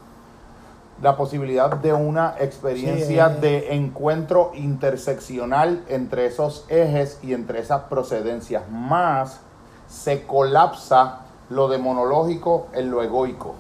[1.01, 8.63] la posibilidad de una experiencia de encuentro interseccional entre esos ejes y entre esas procedencias,
[8.69, 9.41] más
[9.87, 11.19] se colapsa
[11.49, 13.55] lo demonológico en lo egoico.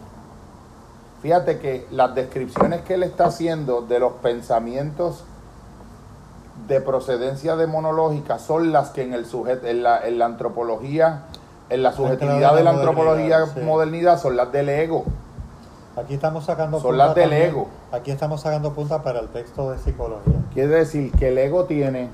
[1.21, 5.23] Fíjate que las descripciones que él está haciendo de los pensamientos
[6.67, 11.23] de procedencia demonológica son las que en el sujeto, en la, en la antropología,
[11.69, 15.05] en la subjetividad de la antropología modernidad son las del ego.
[15.95, 17.67] Aquí estamos sacando Son las del ego.
[17.91, 20.35] Aquí estamos sacando punta para el texto de psicología.
[20.53, 22.09] Quiere decir que el ego tiene,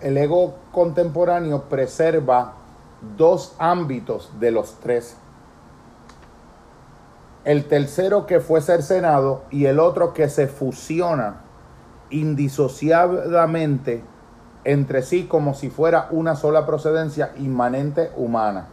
[0.00, 2.54] el ego contemporáneo preserva
[3.16, 5.16] dos ámbitos de los tres.
[7.44, 11.40] El tercero que fue cercenado y el otro que se fusiona
[12.10, 14.02] indisociablemente
[14.64, 18.66] entre sí como si fuera una sola procedencia inmanente humana.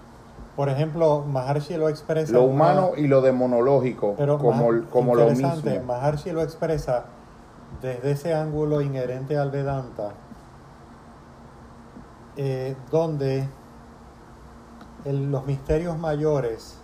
[0.58, 2.34] Por ejemplo, Maharshi lo expresa.
[2.34, 5.86] Lo una- humano y lo demonológico, pero como, Mah- como lo interesante, mismo.
[5.86, 7.06] Maharshi lo expresa
[7.82, 10.10] desde ese ángulo inherente al Vedanta,
[12.36, 13.48] eh, donde
[15.06, 16.78] los misterios mayores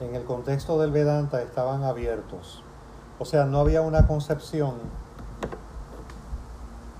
[0.00, 2.62] en el contexto del Vedanta estaban abiertos.
[3.18, 4.74] O sea, no había una concepción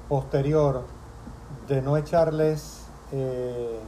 [0.08, 0.84] posterior
[1.68, 3.78] de no echarles eh,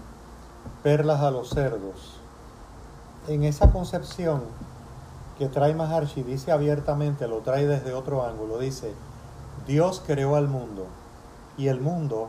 [0.83, 2.21] perlas a los cerdos.
[3.27, 4.43] En esa concepción
[5.39, 8.93] que trae Maharshi, dice abiertamente, lo trae desde otro ángulo, dice,
[9.67, 10.87] Dios creó al mundo
[11.57, 12.29] y el mundo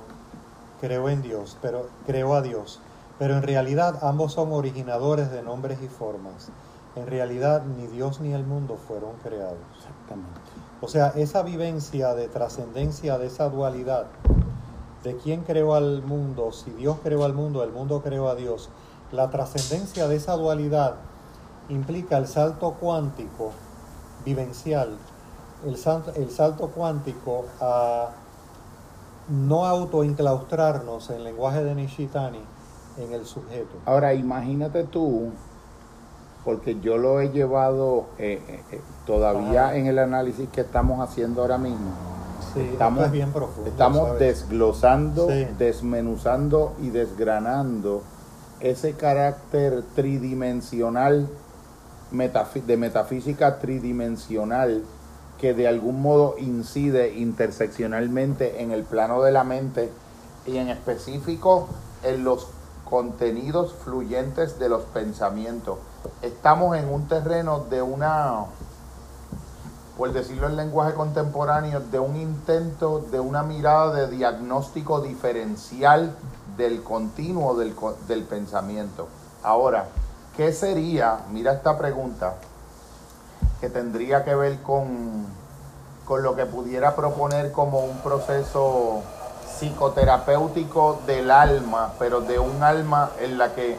[0.79, 2.79] creó en Dios, pero creó a Dios.
[3.21, 6.49] Pero en realidad ambos son originadores de nombres y formas.
[6.95, 9.59] En realidad ni Dios ni el mundo fueron creados.
[9.77, 10.41] Exactamente.
[10.81, 14.07] O sea, esa vivencia de trascendencia de esa dualidad,
[15.03, 18.69] de quién creó al mundo, si Dios creó al mundo, el mundo creó a Dios,
[19.11, 20.95] la trascendencia de esa dualidad
[21.69, 23.51] implica el salto cuántico
[24.25, 24.97] vivencial,
[25.63, 28.09] el salto, el salto cuántico a
[29.29, 32.60] no autoinclaustrarnos en lenguaje de Nishitani
[32.97, 33.69] en el sujeto.
[33.85, 35.29] Ahora, imagínate tú,
[36.43, 39.75] porque yo lo he llevado eh, eh, eh, todavía Ajá.
[39.77, 41.91] en el análisis que estamos haciendo ahora mismo.
[42.53, 43.69] Sí, Estamos- es bien profundo.
[43.69, 44.19] Estamos ¿sabes?
[44.19, 45.47] desglosando, Sí.
[45.57, 48.01] desmenuzando y desgranando
[48.59, 51.27] ese carácter tridimensional,
[52.11, 54.83] de metafísica tridimensional,
[55.39, 59.89] que de algún modo incide interseccionalmente en el plano de la mente
[60.45, 61.67] y en específico
[62.03, 62.47] en los
[62.91, 65.79] contenidos fluyentes de los pensamientos.
[66.21, 68.45] Estamos en un terreno de una
[69.97, 76.15] por decirlo en lenguaje contemporáneo, de un intento, de una mirada de diagnóstico diferencial
[76.57, 77.75] del continuo del,
[78.07, 79.07] del pensamiento.
[79.43, 79.85] Ahora,
[80.35, 82.35] ¿qué sería, mira esta pregunta,
[83.59, 85.27] que tendría que ver con,
[86.05, 89.03] con lo que pudiera proponer como un proceso
[89.61, 93.77] psicoterapéutico del alma, pero de un alma en la que,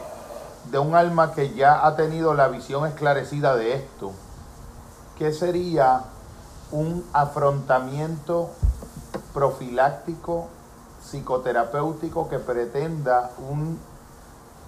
[0.71, 4.13] de un alma que ya ha tenido la visión esclarecida de esto?
[5.17, 6.03] ¿Qué sería
[6.71, 8.49] un afrontamiento
[9.33, 10.47] profiláctico
[11.01, 13.77] psicoterapéutico que pretenda un,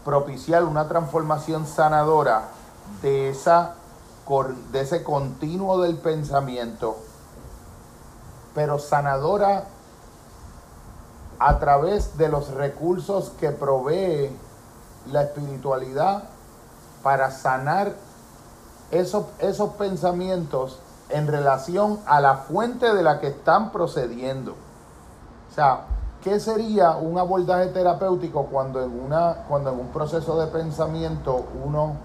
[0.04, 2.50] propiciar una transformación sanadora
[3.02, 3.76] de, esa,
[4.74, 6.98] de ese continuo del pensamiento,
[8.54, 9.70] pero sanadora
[11.40, 14.36] a través de los recursos que provee
[15.12, 16.24] la espiritualidad
[17.04, 17.94] para sanar
[18.92, 20.80] esos, esos pensamientos
[21.10, 24.54] en relación a la fuente de la que están procediendo.
[25.52, 25.86] O sea,
[26.24, 31.98] ¿qué sería un abordaje terapéutico cuando en, una, cuando en un proceso de pensamiento uno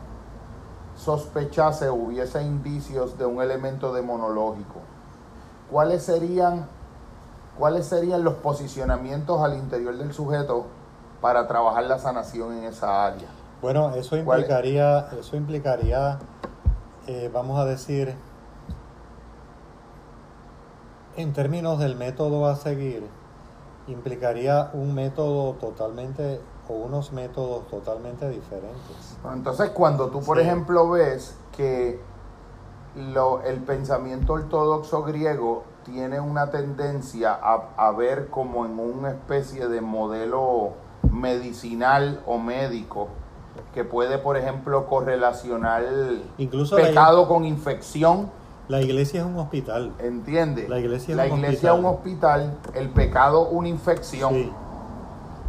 [0.97, 4.81] sospechase o hubiese indicios de un elemento demonológico?
[5.71, 6.67] ¿Cuáles serían,
[7.61, 10.65] ¿Cuáles serían los posicionamientos al interior del sujeto
[11.21, 13.29] para trabajar la sanación en esa área?
[13.61, 16.19] Bueno, eso ¿Cuál- implicaría, eso implicaría,
[17.07, 18.15] eh, vamos a decir,
[21.17, 23.07] en términos del método a seguir,
[23.89, 29.19] implicaría un método totalmente o unos métodos totalmente diferentes.
[29.23, 30.45] Bueno, Entonces, cuando tú, por Sí.
[30.45, 32.01] ejemplo, ves que
[32.97, 39.67] lo- el pensamiento ortodoxo griego tiene una tendencia a, a ver como en una especie
[39.69, 40.71] de modelo
[41.11, 43.09] medicinal o médico
[43.75, 45.85] que puede, por ejemplo, correlacionar
[46.39, 48.31] Incluso la- pecado con infección,
[48.69, 49.93] La iglesia es un hospital.
[49.99, 50.69] ¿entiendes?
[50.69, 52.41] La iglesia es La un iglesia es un hospital.
[52.43, 54.33] hospital, el pecado una infección.
[54.35, 54.53] Sí,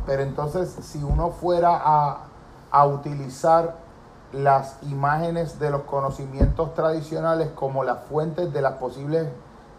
[0.05, 2.23] Pero entonces, si uno fuera a,
[2.71, 3.75] a utilizar
[4.33, 9.27] las imágenes de los conocimientos tradicionales como las fuentes de las posibles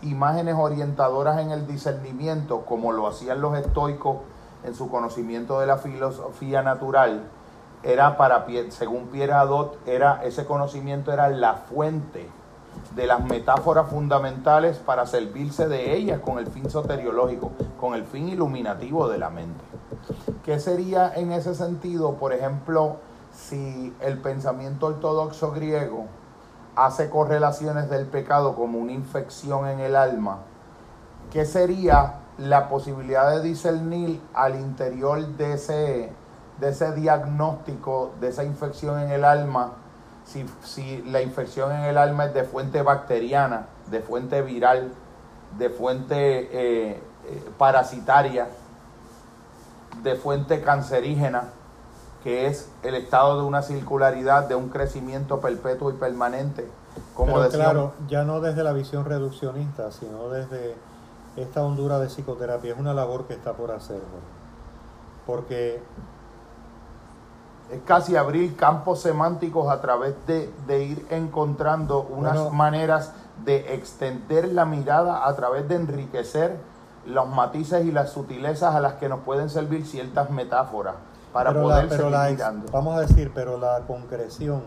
[0.03, 4.19] imágenes orientadoras en el discernimiento, como lo hacían los estoicos
[4.65, 7.25] en su conocimiento de la filosofía natural,
[7.83, 12.29] era para, según Pierre Hadot, era, ese conocimiento era la fuente
[12.95, 17.51] de las metáforas fundamentales para servirse de ellas con el fin soteriológico,
[17.81, 19.65] con el fin iluminativo de la mente.
[20.45, 22.97] ¿Qué sería en ese sentido, por ejemplo,
[23.35, 26.07] si el pensamiento ortodoxo griego
[26.77, 30.39] hace correlaciones del pecado como una infección en el alma?
[31.33, 36.13] ¿Qué sería la posibilidad de discernir al interior de ese,
[36.61, 39.73] de ese diagnóstico, de esa infección en el alma?
[40.25, 44.93] Si, si la infección en el alma es de fuente bacteriana, de fuente viral,
[45.59, 48.49] de fuente eh, eh, parasitaria,
[50.03, 51.45] de fuente cancerígena,
[52.23, 56.69] que es el estado de una circularidad, de un crecimiento perpetuo y permanente.
[57.15, 60.77] Como Pero decíamos, claro, ya no desde la visión reduccionista, sino desde
[61.37, 62.75] esta hondura de psicoterapia.
[62.75, 64.01] Es una labor que está por hacer,
[65.27, 65.83] porque
[67.71, 72.51] es casi abrir campos semánticos a través de, de ir encontrando unas Bueno.
[72.51, 73.13] maneras
[73.45, 76.57] de extender la mirada a través de enriquecer
[77.07, 80.95] los matices y las sutilezas a las que nos pueden servir ciertas metáforas
[81.33, 82.73] para pero poder la, pero seguir la ex- mirando.
[82.73, 84.63] vamos a decir, pero la concreción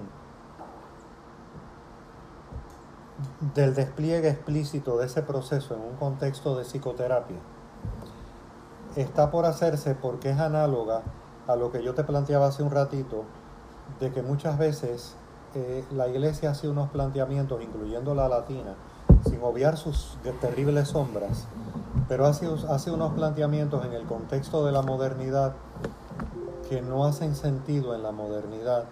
[3.54, 7.38] del despliegue explícito de ese proceso en un contexto de psicoterapia
[8.96, 11.02] está por hacerse porque es análoga
[11.48, 13.24] a lo que yo te planteaba hace un ratito,
[14.00, 15.16] de que muchas veces
[15.54, 18.74] eh, la iglesia hace unos planteamientos, incluyendo la latina,
[19.28, 21.46] sin obviar sus terribles sombras,
[22.08, 25.54] pero hace, hace unos planteamientos en el contexto de la modernidad
[26.70, 28.86] que no hacen sentido en la modernidad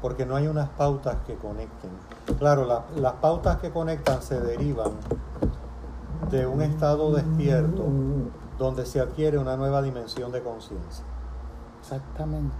[0.00, 1.90] porque no hay unas pautas que conecten.
[2.38, 4.92] Claro, la- las pautas que conectan se derivan
[6.30, 7.84] de un estado despierto
[8.58, 11.04] donde se adquiere una nueva dimensión de conciencia.
[11.80, 12.54] Exactamente.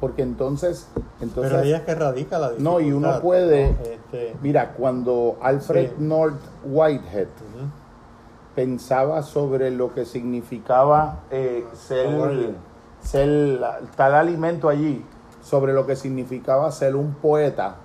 [0.00, 0.88] Porque entonces,
[1.20, 2.72] entonces Pero ahí es que radica la dificultad.
[2.72, 3.78] No, y uno puede- ¿no?
[3.84, 5.94] Este, mira, cuando Alfred Sí.
[5.98, 7.28] North Whitehead
[8.54, 12.54] pensaba sobre lo que significaba eh, ser.
[13.02, 13.60] Ser
[13.96, 15.04] tal alimento allí,
[15.42, 17.76] sobre lo que significaba ser un poeta,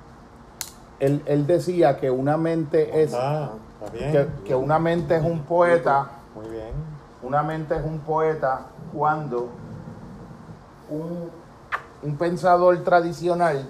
[1.00, 3.52] él, él decía que una mente es Ah,
[3.92, 4.12] bien.
[4.12, 6.72] que, que una mente es un poeta, Muy bien.
[7.24, 9.50] una mente es un poeta cuando
[10.90, 11.30] un,
[12.04, 13.68] un pensador tradicional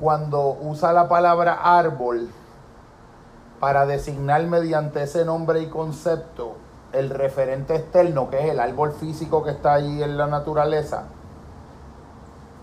[0.00, 2.28] cuando usa la palabra árbol
[3.60, 6.56] para designar mediante ese nombre y concepto
[6.92, 11.04] el referente externo, que es el árbol físico que está ahí en la naturaleza,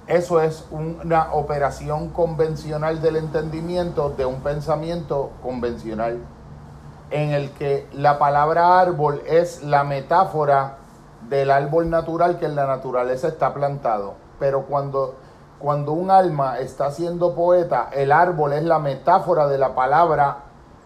[0.10, 6.18] eso es una operación convencional del entendimiento de un pensamiento convencional,
[7.12, 10.78] en el que la palabra árbol es la metáfora
[11.30, 14.16] del árbol natural que en la naturaleza está plantado.
[14.40, 15.14] Pero cuando,
[15.60, 20.38] cuando un alma está siendo poeta, el árbol es la metáfora de la palabra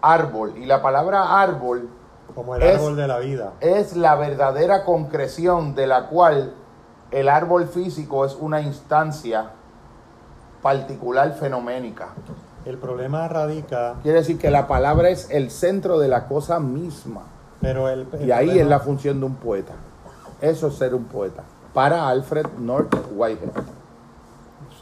[0.01, 0.57] árbol.
[0.57, 1.89] Y la palabra árbol
[2.36, 3.53] Como el Es- árbol de la vida.
[3.61, 6.53] es la verdadera concreción de la cual
[7.11, 9.51] el árbol físico es una instancia
[10.61, 12.09] particular fenoménica.
[12.65, 17.24] El problema radica, Quiere decir que la palabra es el centro de la cosa misma.
[17.61, 19.74] pero el, el Y ahí es la función de un poeta.
[20.41, 21.43] Eso es ser un poeta.
[21.74, 23.49] Para Alfred North Whitehead.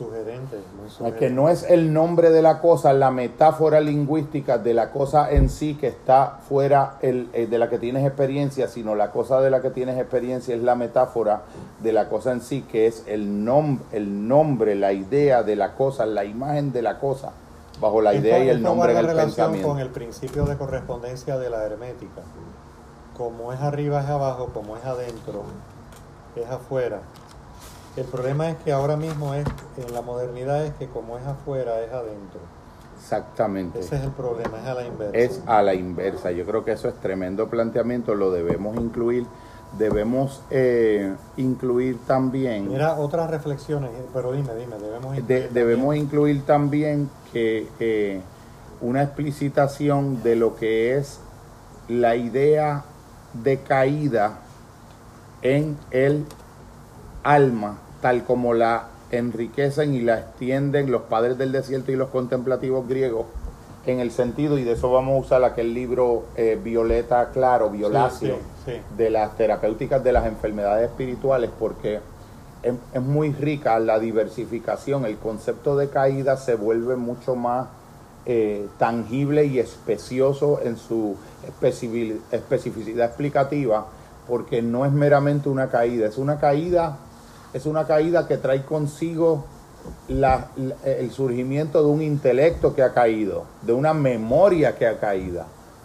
[0.05, 1.19] Sugerente, muy Es sugerente.
[1.19, 5.49] que no es el nombre de la cosa, la metáfora lingüística de la cosa en
[5.49, 9.49] sí que está fuera el, eh, de la que tienes experiencia, sino la cosa de
[9.49, 11.41] la que tienes experiencia es la metáfora
[11.81, 15.73] de la cosa en sí, que es el, nom el nombre, la idea de la
[15.75, 17.31] cosa, la imagen de la cosa,
[17.79, 19.67] bajo la Esto- idea y el nombre en guarda el relación pensamiento.
[19.67, 22.21] con el principio de correspondencia de la hermética.
[23.17, 25.43] Como es arriba es abajo, como es adentro
[26.35, 26.99] es afuera.
[27.97, 29.45] El problema es que ahora mismo es
[29.77, 32.39] en la modernidad es que como es afuera es adentro.
[32.97, 33.79] Exactamente.
[33.79, 35.17] Ese es el problema, es a la inversa.
[35.17, 36.31] es a la inversa.
[36.31, 39.25] Yo creo que eso es tremendo planteamiento, lo debemos incluir.
[39.77, 45.85] Debemos eh, incluir también, Mira otras reflexiones, eh, pero dime, dime, debemos de- incluir debemos
[45.85, 48.21] también- incluir también que eh,
[48.81, 51.19] una explicitación de lo que es
[51.87, 52.83] la idea
[53.33, 54.39] de caída
[55.41, 56.25] en el
[57.23, 62.87] alma, tal como la enriquecen y la extienden los padres del desierto y los contemplativos
[62.87, 63.25] griegos,
[63.85, 68.35] en el sentido, y de eso vamos a usar aquel libro eh, Violeta Claro, Violáceo,
[68.35, 68.81] Sí, sí, sí.
[68.95, 71.99] de las terapéuticas de las enfermedades espirituales, porque
[72.61, 77.67] es, es muy rica la diversificación, el concepto de caída se vuelve mucho más
[78.27, 81.15] eh, tangible y especioso en su
[81.59, 83.87] especifici- especificidad explicativa,
[84.27, 86.97] porque no es meramente una caída, es una caída,
[87.53, 89.45] es una caída que trae consigo
[90.07, 90.47] la-
[90.85, 95.43] el surgimiento de un intelecto que ha caído, de una memoria que ha caído,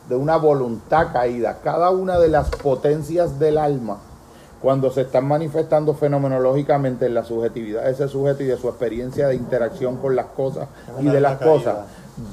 [0.08, 1.58] de una voluntad caída.
[1.64, 3.98] Cada una de las potencias del alma,
[4.60, 9.28] cuando se están manifestando fenomenológicamente en la subjetividad de ese sujeto y de su experiencia
[9.28, 10.68] de interacción con las cosas
[11.00, 11.76] y de las cosas,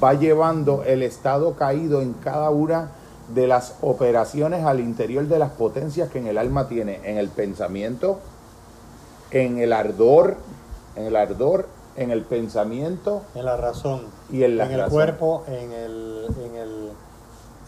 [0.02, 2.88] va llevando el estado caído en cada una
[3.34, 7.28] de las operaciones al interior de las potencias que en el alma tiene, en el
[7.28, 8.18] pensamiento,
[9.34, 10.36] en el ardor,
[10.96, 11.66] en el ardor,
[11.96, 16.54] en el pensamiento en la razón, y en la en el cuerpo, en el, en
[16.56, 16.90] el,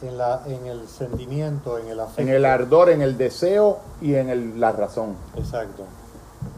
[0.02, 2.22] en la, en el sentimiento, en el afecto.
[2.22, 5.14] en el ardor, en el deseo y en el- la razón.
[5.36, 5.84] Exacto.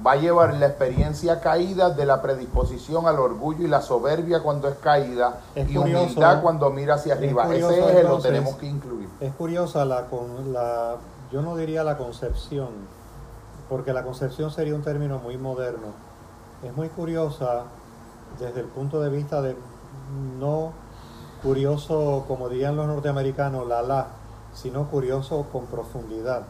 [0.07, 4.69] va a llevar la experiencia caída de la predisposición al orgullo y la soberbia cuando
[4.69, 7.45] es caída Es y curioso, humildad cuando mira hacia es arriba.
[7.47, 9.09] curioso, Ese eje lo tenemos que incluir.
[9.21, 10.97] Es curiosa la, con, la,
[11.33, 12.69] yo no diría la concepción,
[13.69, 15.89] porque la concepción sería un término muy moderno.
[16.63, 17.65] Es muy curiosa
[18.39, 19.57] desde el punto de vista de
[20.39, 20.73] no
[21.43, 24.07] curioso, como dirían los norteamericanos, la la,
[24.55, 26.43] sino curioso con profundidad.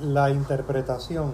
[0.00, 1.32] La interpretación,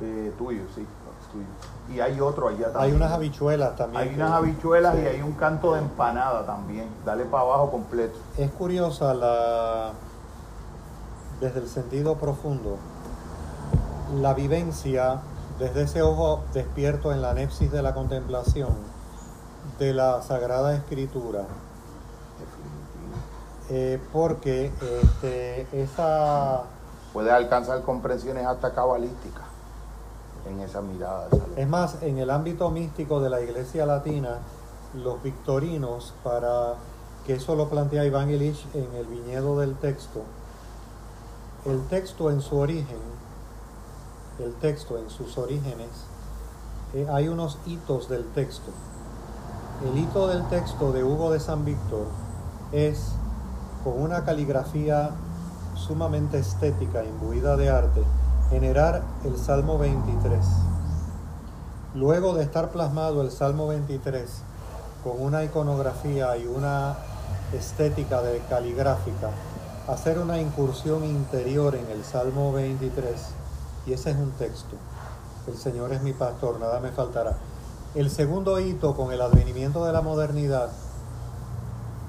[0.00, 0.86] Eh, tuyo, sí,
[1.32, 1.46] tuyo.
[1.92, 2.80] Y hay otro allá también.
[2.82, 4.02] hay unas habichuelas también.
[4.02, 5.02] Hay que- unas habichuelas Sí.
[5.02, 6.88] y hay un canto de empanada también.
[7.04, 8.16] Dale para abajo completo.
[8.36, 9.90] Es curiosa la
[11.40, 12.76] desde el sentido profundo
[14.20, 15.20] la vivencia
[15.58, 18.70] desde ese ojo despierto en la nepsis de la contemplación
[19.78, 21.44] de la Sagrada Escritura.
[23.70, 24.72] Eh, porque
[25.02, 26.62] este, esa
[27.12, 29.44] Puede alcanzar comprensiones hasta cabalísticas
[30.48, 31.28] en esa mirada.
[31.28, 31.62] de.
[31.62, 34.38] Es más, en el ámbito místico de la Iglesia Latina,
[34.94, 36.74] los victorinos, para
[37.26, 40.22] que eso lo plantea Iván Illich en el viñedo del texto,
[41.68, 42.96] el texto en su origen,
[44.38, 45.88] el texto en sus orígenes,
[46.94, 48.70] eh, hay unos hitos del texto.
[49.84, 52.06] El hito del texto de Hugo de San Víctor
[52.72, 53.12] es
[53.84, 55.10] con una caligrafía
[55.74, 58.02] sumamente estética, imbuida de arte,
[58.48, 60.44] generar el Salmo 23.
[61.94, 64.42] Luego de estar plasmado el Salmo 23
[65.04, 66.96] con una iconografía y una
[67.52, 69.30] estética de caligráfica,
[69.88, 73.14] hacer una incursión interior en el Salmo 23
[73.86, 74.76] y ese es un texto.
[75.46, 77.38] El Señor es mi pastor, nada me faltará.
[77.94, 80.68] El segundo hito con el advenimiento de la modernidad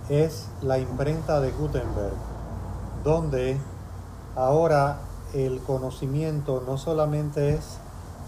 [0.09, 2.15] es la imprenta de Gutenberg,
[3.05, 3.57] donde
[4.35, 4.97] ahora
[5.33, 7.77] el conocimiento no solamente es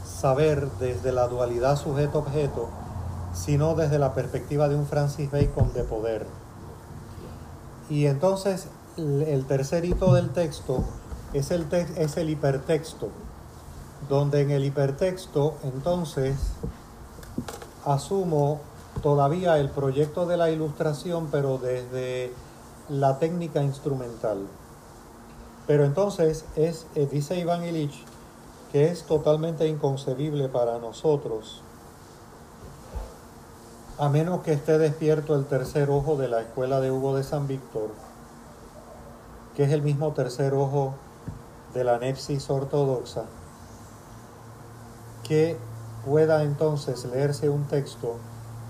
[0.05, 2.69] saber desde la dualidad sujeto-objeto,
[3.33, 6.25] sino desde la perspectiva de un Francis Bacon de poder.
[7.89, 8.67] Y entonces
[9.01, 10.83] el tercer hito del texto
[11.33, 11.65] es el,
[11.97, 13.09] es el hipertexto,
[14.09, 16.35] donde en el hipertexto entonces
[17.85, 18.61] asumo
[19.01, 22.31] todavía el proyecto de la ilustración, pero desde
[22.89, 24.45] la técnica instrumental.
[25.65, 28.03] Pero entonces es, eh, dice Iván Illich,
[28.71, 31.61] que es totalmente inconcebible para nosotros,
[33.97, 37.47] a menos que esté despierto el tercer ojo de la escuela de Hugo de San
[37.47, 37.89] Víctor,
[39.55, 40.93] que es el mismo tercer ojo
[41.73, 43.25] de la nepsis ortodoxa,
[45.23, 45.57] que
[46.05, 48.17] pueda entonces leerse un texto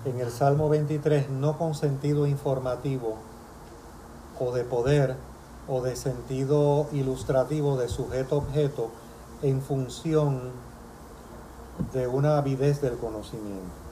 [0.04, 3.16] en el Salmo 23 no con sentido informativo
[4.38, 5.16] o de poder
[5.68, 8.90] o de sentido ilustrativo de sujeto-objeto
[9.42, 10.50] en función
[11.92, 13.82] de una avidez del conocimiento.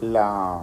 [0.00, 0.60] La...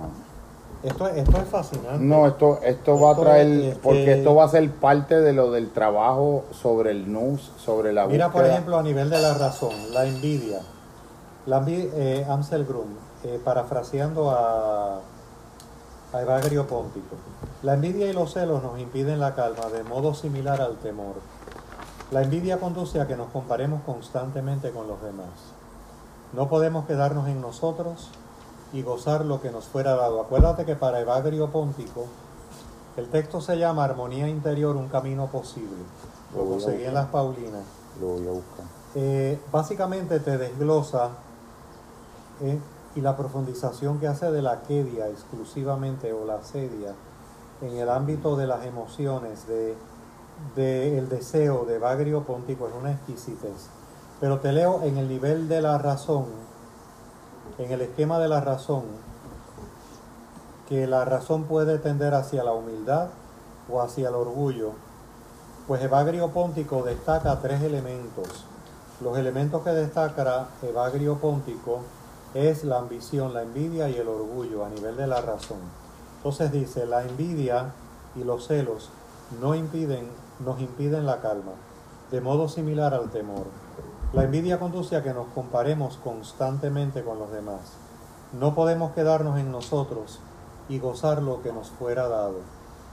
[0.83, 1.99] Esto, esto es fascinante.
[2.03, 5.31] No, esto, esto va a traer, es porque que- esto va a ser parte de
[5.33, 9.35] lo del trabajo sobre el NUS, sobre la Mira, por ejemplo, a nivel de la
[9.35, 10.59] razón, la envidia.
[11.45, 12.87] La eh, Amsel Grum,
[13.23, 14.99] eh, parafraseando a,
[16.13, 17.15] a Evagrio Póntico.
[17.63, 21.15] La envidia y los celos nos impiden la calma de modo similar al temor.
[22.11, 25.29] La envidia conduce a que nos comparemos constantemente con los demás.
[26.33, 28.09] No podemos quedarnos en nosotros
[28.73, 30.21] y gozar lo que nos fuera dado.
[30.21, 32.05] Acuérdate que para Evagrio Póntico
[32.97, 35.77] el texto se llama Armonía Interior, un camino posible.
[36.35, 37.63] Lo Lo conseguí en las Paulinas.
[37.99, 38.65] Lo voy a buscar.
[38.95, 41.09] Eh, básicamente te desglosa
[42.41, 42.59] eh,
[42.95, 46.93] y la profundización que hace de la quedia exclusivamente o la sedia
[47.61, 49.75] en el ámbito de las emociones, de,
[50.55, 53.69] de el deseo de Bagrio Póntico es una exquisitez.
[54.19, 56.25] Pero te leo en el nivel de la razón,
[57.57, 58.83] en el esquema de la razón,
[60.69, 63.09] que la razón puede tender hacia la humildad
[63.69, 64.71] o hacia el orgullo,
[65.67, 68.45] pues Evagrio Póntico destaca tres elementos.
[69.01, 71.81] Los elementos que destaca Evagrio Póntico
[72.33, 75.59] es la ambición, la envidia y el orgullo a nivel de la razón.
[76.17, 77.73] Entonces dice, la envidia
[78.15, 78.89] y los celos
[79.41, 80.07] no impiden,
[80.45, 81.53] nos impiden la calma,
[82.11, 83.45] de modo similar al temor.
[84.13, 87.61] La envidia conduce a que nos comparemos constantemente con los demás.
[88.37, 90.19] No podemos quedarnos en nosotros
[90.67, 92.39] y gozar lo que nos fuera dado.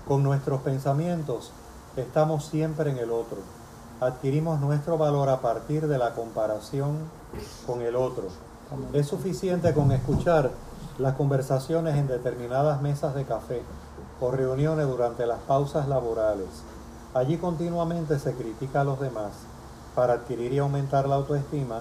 [0.06, 1.50] Con nuestros pensamientos
[1.96, 3.38] estamos siempre en el otro.
[4.00, 6.98] Adquirimos nuestro valor a partir de la comparación
[7.66, 8.28] con el otro.
[8.92, 10.52] Es suficiente con escuchar
[10.98, 13.62] las conversaciones en determinadas mesas de café
[14.20, 16.46] o reuniones durante las pausas laborales.
[17.12, 19.32] Allí continuamente se critica a los demás.
[19.98, 21.80] Para adquirir y aumentar la autoestima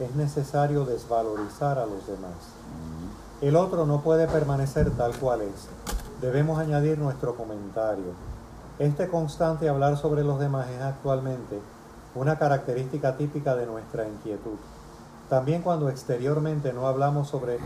[0.00, 2.32] es necesario desvalorizar a los demás.
[3.42, 5.68] El otro no puede permanecer tal cual es.
[6.22, 8.14] Debemos añadir nuestro comentario.
[8.78, 11.60] Este constante hablar sobre los demás es actualmente
[12.14, 14.56] una característica típica de nuestra inquietud.
[15.28, 17.58] También cuando exteriormente no hablamos sobre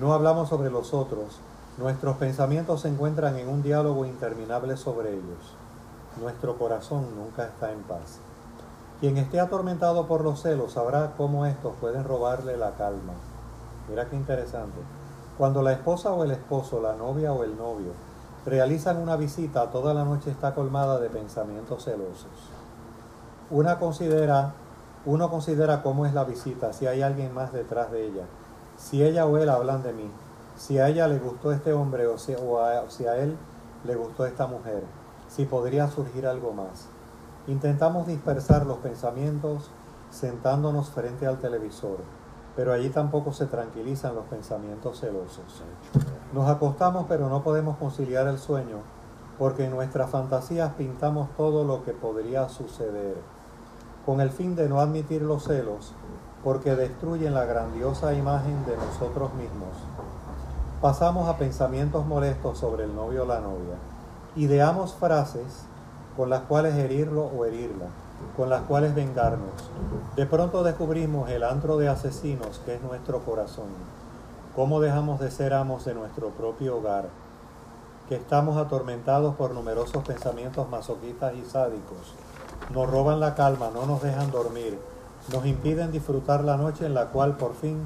[0.00, 1.38] no hablamos sobre los otros,
[1.78, 5.54] nuestros pensamientos se encuentran en un diálogo interminable sobre ellos.
[6.20, 8.18] Nuestro corazón nunca está en paz.
[9.00, 13.12] Quien esté atormentado por los celos sabrá cómo estos pueden robarle la calma.
[13.90, 14.78] Mira qué interesante.
[15.36, 17.92] Cuando la esposa o el esposo, la novia o el novio,
[18.46, 22.30] realizan una visita, toda la noche está colmada de pensamientos celosos.
[23.50, 24.54] Una considera,
[25.04, 28.24] uno considera cómo es la visita, si hay alguien más detrás de ella,
[28.78, 30.10] si ella o él hablan de mí,
[30.56, 33.36] si a ella le gustó este hombre o si, a, si a él
[33.84, 34.82] le gustó esta mujer,
[35.28, 36.88] si podría surgir algo más.
[37.46, 39.70] Intentamos dispersar los pensamientos
[40.10, 41.98] sentándonos frente al televisor
[42.56, 45.62] pero allí tampoco se tranquilizan los pensamientos celosos.
[46.32, 48.78] Nos acostamos pero no podemos conciliar el sueño
[49.38, 53.16] porque en nuestras fantasías pintamos todo lo que podría suceder,
[54.06, 55.92] con el fin de no admitir los celos
[56.42, 59.76] porque destruyen la grandiosa imagen de nosotros mismos.
[60.80, 63.76] Pasamos a pensamientos molestos sobre el novio o la novia.
[64.36, 65.65] Ideamos frases
[66.16, 67.86] con las cuales herirlo o herirla
[68.36, 69.70] con las cuales vengarnos.
[70.14, 73.68] De pronto descubrimos el antro de asesinos que es nuestro corazón.
[74.54, 77.08] Cómo dejamos de ser amos de nuestro propio hogar,
[78.08, 82.14] que estamos atormentados por numerosos pensamientos masoquistas y sádicos.
[82.72, 84.78] Nos roban la calma, no nos dejan dormir,
[85.32, 87.80] nos impiden disfrutar la noche en la cual por fin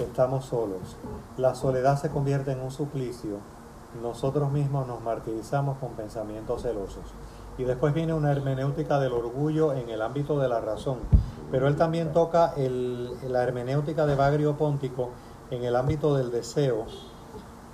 [0.00, 0.96] estamos solos.
[1.36, 3.38] La soledad se convierte en un suplicio.
[4.00, 7.04] Nosotros mismos nos martirizamos con pensamientos celosos.
[7.58, 10.98] Y después viene una hermenéutica del orgullo en el ámbito de la razón.
[11.50, 15.10] Pero él también toca la hermenéutica de Bagrio Póntico
[15.50, 16.86] en el ámbito del deseo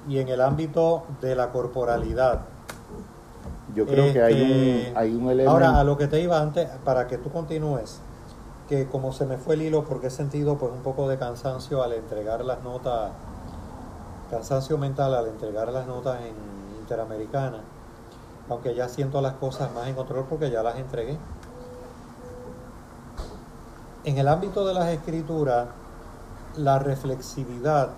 [0.08, 2.40] y en el ámbito de la corporalidad.
[3.74, 5.50] Yo creo que hay un, este, hay un elemento.
[5.50, 8.00] Ahora, a lo que te iba antes, para que tú continúes,
[8.68, 11.82] que como se me fue el hilo, porque he sentido pues un poco de cansancio
[11.82, 13.12] al entregar las notas,
[14.30, 16.34] cansancio mental al entregar las notas en
[16.80, 17.58] Interamericana
[18.48, 21.18] aunque ya siento las cosas más en control porque ya las entregué.
[24.04, 25.68] En el ámbito de las escrituras,
[26.56, 27.90] la reflexividad,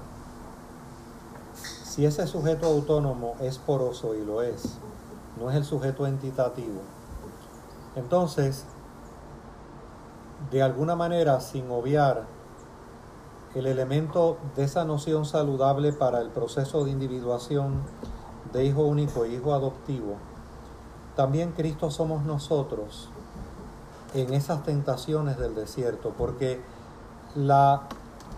[1.54, 4.78] si ese sujeto autónomo es poroso y lo es,
[5.38, 6.80] no es el sujeto entitativo,
[7.96, 8.64] entonces,
[10.50, 12.24] de alguna manera, sin obviar
[13.54, 17.82] el elemento de esa noción saludable para el proceso de individuación
[18.52, 20.16] de hijo único e hijo adoptivo,
[21.20, 23.10] también Cristo somos nosotros
[24.14, 26.62] en esas tentaciones del desierto, porque
[27.34, 27.82] la,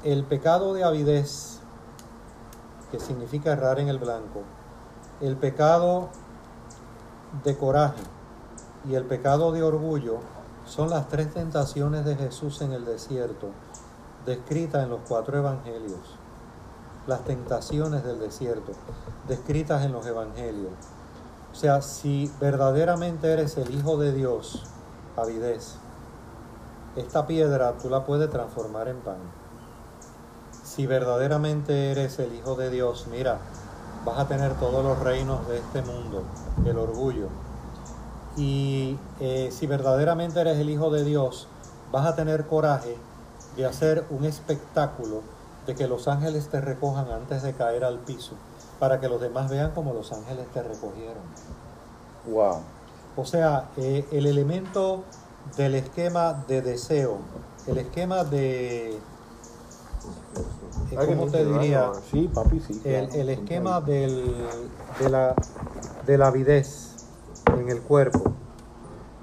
[0.02, 1.60] el pecado de avidez,
[2.90, 4.42] que significa errar en el blanco,
[5.20, 6.08] el pecado
[7.44, 8.02] de coraje
[8.90, 10.18] y el pecado de orgullo
[10.66, 13.50] son las tres tentaciones de Jesús en el desierto,
[14.26, 16.18] descritas en los cuatro evangelios.
[17.06, 18.72] Las tentaciones del desierto,
[19.28, 20.72] descritas en los evangelios.
[21.52, 24.64] O sea, si verdaderamente eres el Hijo de Dios,
[25.16, 25.74] avidez,
[26.96, 29.18] esta piedra tú la puedes transformar en pan.
[30.64, 33.38] Si verdaderamente eres el Hijo de Dios, mira,
[34.06, 36.22] vas a tener todos los reinos de este mundo,
[36.64, 37.28] el orgullo.
[38.38, 41.48] Y eh, si verdaderamente eres el Hijo de Dios,
[41.92, 42.96] vas a tener coraje
[43.56, 45.20] de hacer un espectáculo
[45.66, 48.36] de que los ángeles te recojan antes de caer al piso
[48.82, 51.22] para que los demás vean como los ángeles te recogieron.
[52.28, 52.62] Wow.
[53.14, 55.04] O sea, eh, el elemento
[55.56, 57.18] del esquema de deseo,
[57.68, 58.98] el esquema de...
[60.96, 61.92] ¿Cómo te diría?
[62.10, 62.82] Sí, papi, sí.
[62.84, 64.48] El, esquema del,
[64.98, 65.36] de, la,
[66.04, 67.06] de la avidez
[67.56, 68.32] en el cuerpo.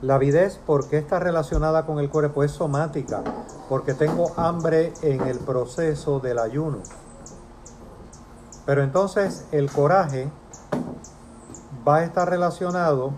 [0.02, 2.46] La avidez, ¿por qué está relacionada con el cuerpo?
[2.46, 3.24] Es somática,
[3.68, 6.78] porque tengo hambre en el proceso del ayuno.
[8.70, 10.30] Pero entonces el coraje
[11.88, 13.14] va a estar relacionado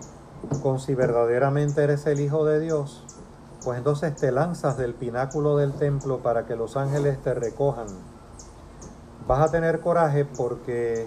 [0.62, 3.04] con si verdaderamente eres el Hijo de Dios,
[3.62, 7.84] pues entonces te lanzas del pináculo del templo para que los ángeles te recojan.
[9.28, 11.06] Vas a tener coraje porque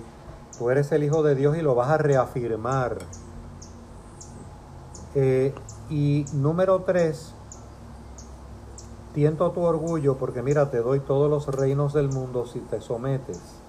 [0.60, 3.00] tú eres el Hijo de Dios y lo vas a reafirmar.
[5.16, 5.56] Eh,
[5.90, 7.34] y número tres,
[9.16, 13.65] tiento tu orgullo porque mira, te doy todos los reinos del mundo si te sometes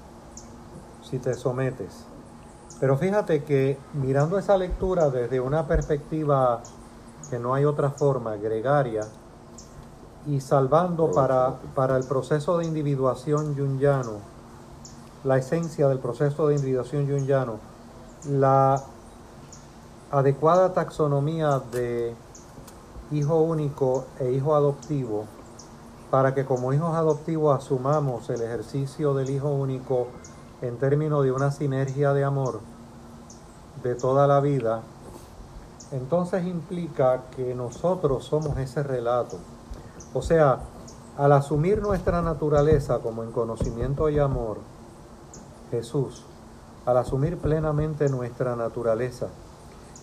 [1.09, 2.05] si te sometes.
[2.81, 6.61] Pero fíjate que mirando esa lectura desde una perspectiva
[7.31, 9.07] que no hay otra forma gregaria
[10.27, 14.19] y salvando para, para el proceso de individuación yunyano,
[15.25, 17.59] la esencia del proceso de individuación yunyano,
[18.29, 18.83] la
[20.11, 22.15] adecuada taxonomía de
[23.11, 25.25] hijo único e hijo adoptivo,
[26.11, 30.09] para que como hijos adoptivos asumamos el ejercicio del hijo único
[30.63, 32.61] en términos de una sinergia de amor
[33.83, 34.83] de toda la vida,
[35.93, 39.39] entonces implica que nosotros somos ese relato.
[40.15, 40.61] O sea,
[41.19, 44.59] al asumir nuestra naturaleza como en conocimiento y amor,
[45.71, 46.25] Jesús,
[46.85, 49.29] al asumir plenamente nuestra naturaleza,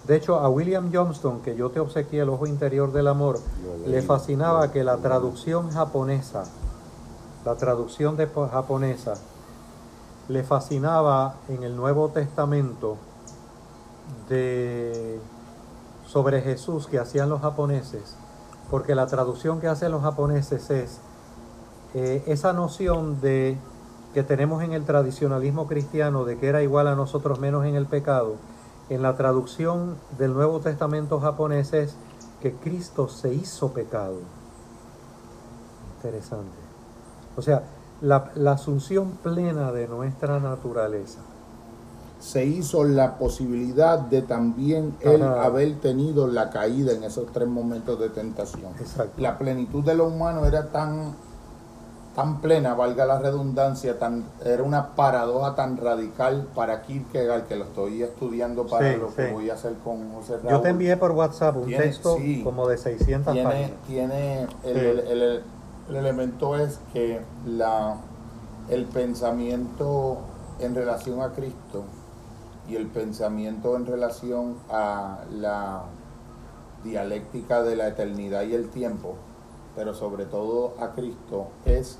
[0.06, 3.40] de hecho, a William Johnston, que yo te obsequié el ojo interior del amor,
[3.88, 6.44] le fascinaba que la traducción japonesa,
[7.46, 9.14] la traducción de japonesa,
[10.30, 12.98] le fascinaba en el Nuevo Testamento
[14.30, 15.20] de
[16.06, 18.16] sobre Jesús que hacían los japoneses,
[18.70, 21.00] porque la traducción que hacen los japoneses es
[21.94, 23.58] eh, esa noción de
[24.14, 27.88] que tenemos en el tradicionalismo cristiano de que era igual a nosotros menos en el
[27.88, 28.36] pecado
[28.90, 31.96] en la traducción del Nuevo Testamento japonés es
[32.42, 34.20] que Cristo se hizo pecado.
[35.98, 36.58] Interesante.
[37.38, 37.64] O sea,
[38.04, 41.20] la, asunción plena de nuestra naturaleza.
[42.20, 48.00] Se hizo la posibilidad de también él haber tenido la caída en esos tres momentos
[48.00, 48.72] de tentación.
[48.80, 49.22] Exacto.
[49.22, 51.16] La plenitud de lo humano era tan
[52.16, 57.66] tan plena, valga la redundancia, tan, era una paradoja tan radical para Kierkegaard que lo
[57.66, 61.58] estoy estudiando para lo que voy a hacer con José Yo te envié por WhatsApp
[61.58, 63.72] un texto como de 600 tiene, páginas.
[63.88, 65.42] Tiene el,
[65.90, 67.98] elemento es que la,
[68.70, 70.20] el pensamiento
[70.60, 71.84] en relación a Cristo
[72.68, 75.84] y el pensamiento en relación a la
[76.84, 79.16] dialéctica de la eternidad y el tiempo
[79.76, 81.98] pero sobre todo a Cristo, es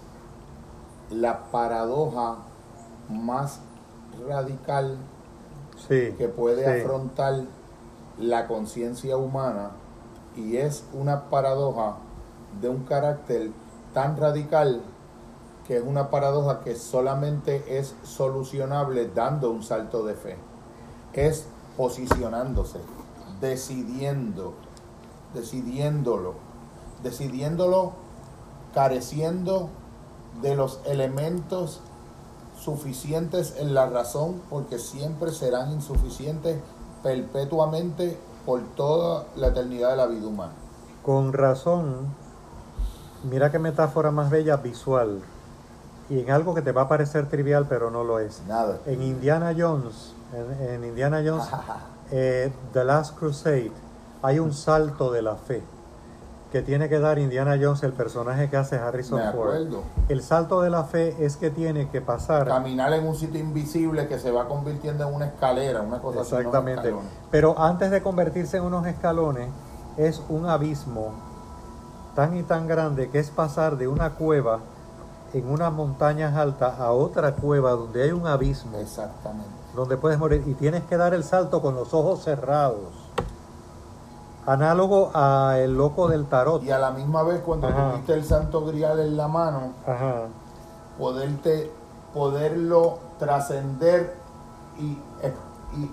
[1.10, 2.38] la paradoja
[3.10, 3.60] más
[4.28, 4.98] radical
[5.88, 7.42] que puede afrontar
[8.20, 9.72] la conciencia humana
[10.36, 11.98] y es una paradoja
[12.62, 13.52] de un carácter
[13.94, 14.82] tan radical
[15.68, 20.38] que es una paradoja que solamente es solucionable dando un salto de fe.
[21.14, 21.46] Es
[21.78, 22.80] posicionándose,
[23.40, 24.54] decidiendo,
[25.34, 26.54] decidiéndolo
[27.04, 27.92] decidiéndolo
[28.74, 29.70] careciendo
[30.42, 31.82] de los elementos
[32.60, 36.58] suficientes en la razón, porque siempre serán insuficientes
[37.04, 40.54] perpetuamente por toda la eternidad de la vida humana.
[41.04, 42.16] Con razón,
[43.24, 45.22] mira qué metáfora más bella visual,
[46.10, 48.42] y en algo que te va a parecer trivial, pero no lo es.
[48.48, 48.80] Nada.
[48.86, 50.14] En Indiana Jones,
[50.60, 51.48] en, Indiana Jones,
[52.12, 53.72] eh, The Last Crusade,
[54.22, 55.64] hay un salto de la fe
[56.52, 59.74] que tiene que dar Indiana Jones, el personaje que hace Harrison Ford.
[60.08, 62.46] El salto de la fe es que tiene que pasar.
[62.46, 66.82] Caminar en un sitio invisible que se va convirtiendo en una escalera, una cosa Exactamente.
[66.82, 66.90] así.
[66.90, 67.28] Exactamente.
[67.32, 69.50] Pero antes de convertirse en unos escalones,
[69.98, 71.33] es un abismo
[72.16, 74.60] tan y tan grande que es pasar de una cueva
[75.34, 78.78] en unas montañas altas a otra cueva donde hay un abismo.
[78.78, 79.50] Exactamente.
[79.76, 83.04] Donde puedes morir y tienes que dar el salto con los ojos cerrados
[84.46, 86.64] análogo a el loco del tarot.
[86.64, 89.74] Y a la misma vez cuando tuviste el santo grial en la mano,
[90.98, 91.72] poderte
[92.14, 94.16] poderlo trascender
[94.78, 94.98] y,
[95.78, 95.92] y,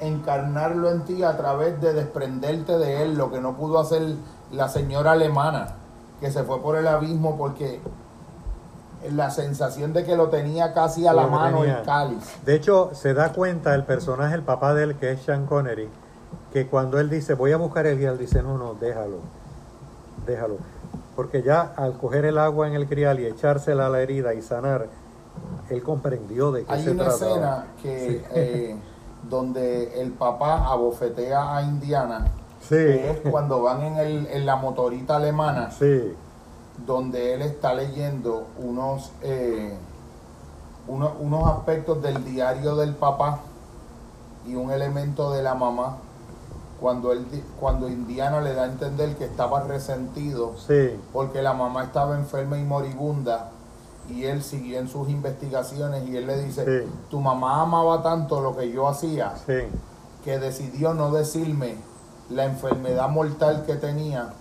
[0.00, 4.16] encarnarlo en ti a través de desprenderte de él, lo que no pudo hacer
[4.52, 5.74] la señora alemana,
[6.20, 7.80] que se fue por el abismo porque
[9.10, 12.22] la sensación de que lo tenía casi a la mano el cáliz.
[12.44, 15.88] De hecho, se da cuenta el personaje, el papá de él, que es Sean Connery,
[16.52, 19.18] que cuando él dice, voy a buscar el guial, dice, no, no, déjalo,
[20.26, 20.56] déjalo.
[21.16, 24.42] Porque ya al coger el agua en el crial y echársela a la herida y
[24.42, 24.86] sanar,
[25.68, 28.76] él comprendió de qué Hay una escena que, eh,
[29.28, 32.26] donde el papá abofetea a Indiana,
[32.62, 32.76] sí.
[32.76, 36.14] que es cuando van en, el, en la motorita alemana, sí.
[36.86, 39.76] donde él está leyendo unos, eh,
[40.88, 43.40] unos, unos aspectos del diario del papá
[44.46, 45.98] y un elemento de la mamá
[46.82, 47.24] cuando él
[47.60, 50.52] cuando Indiana le da a entender que estaba resentido
[51.12, 53.50] porque la mamá estaba enferma y moribunda
[54.10, 58.56] y él siguió en sus investigaciones y él le dice tu mamá amaba tanto lo
[58.56, 59.32] que yo hacía
[60.24, 61.76] que decidió no decirme
[62.34, 64.32] la enfermedad mortal que tenía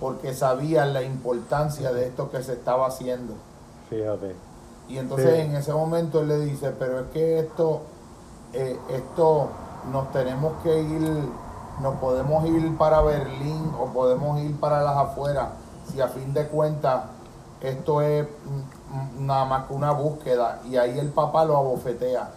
[0.00, 3.34] porque sabía la importancia de esto que se estaba haciendo.
[3.90, 4.36] Fíjate.
[4.88, 7.82] Y entonces en ese momento él le dice pero es que esto
[8.52, 9.50] eh, esto
[9.92, 11.28] nos tenemos que ir
[11.80, 15.50] nos podemos ir para Berlín o podemos ir para las afueras,
[15.92, 17.04] si a fin de cuentas
[17.60, 22.30] esto es mm, mm, nada más que una búsqueda y ahí el papá lo abofetea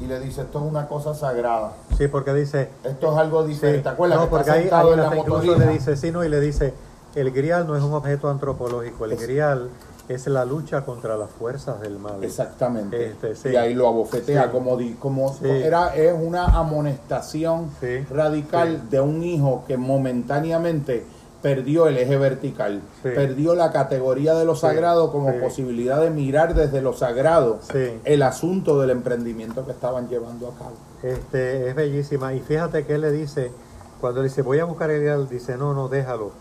[0.00, 1.72] y le dice esto es una cosa sagrada.
[1.96, 3.82] Sí, porque dice esto es algo diferente.
[3.82, 4.20] ¿Te acuerdas?
[4.20, 4.70] No, porque ahí,
[5.16, 6.74] incluso le dice sí, no, y le dice
[7.14, 9.70] el grial no es un objeto antropológico, el grial
[10.08, 12.22] es la lucha contra las fuerzas del mal.
[12.24, 13.14] Exactamente.
[13.22, 17.70] Este, y ahí lo abofetea como, como era es una amonestación
[18.10, 21.04] radical de un hijo que momentáneamente
[21.42, 26.82] perdió el eje vertical, perdió la categoría de lo sagrado como posibilidad de mirar desde
[26.82, 27.60] lo sagrado
[28.04, 30.72] el asunto del emprendimiento que estaban llevando a cabo.
[31.02, 32.34] Este, es bellísima.
[32.34, 33.52] Y fíjate que él le dice,
[34.00, 36.32] cuando le dice voy a buscar el grial, dice no, no, déjalo.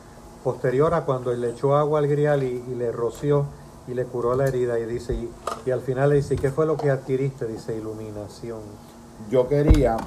[0.44, 3.46] Posterior a cuando le echó agua al grial y, le roció
[3.88, 5.14] y le curó la herida y dice,
[5.66, 7.46] y, al final le dice, ¿qué fue lo que adquiriste?
[7.46, 8.60] Dice, iluminación.
[9.30, 9.98] Yo quería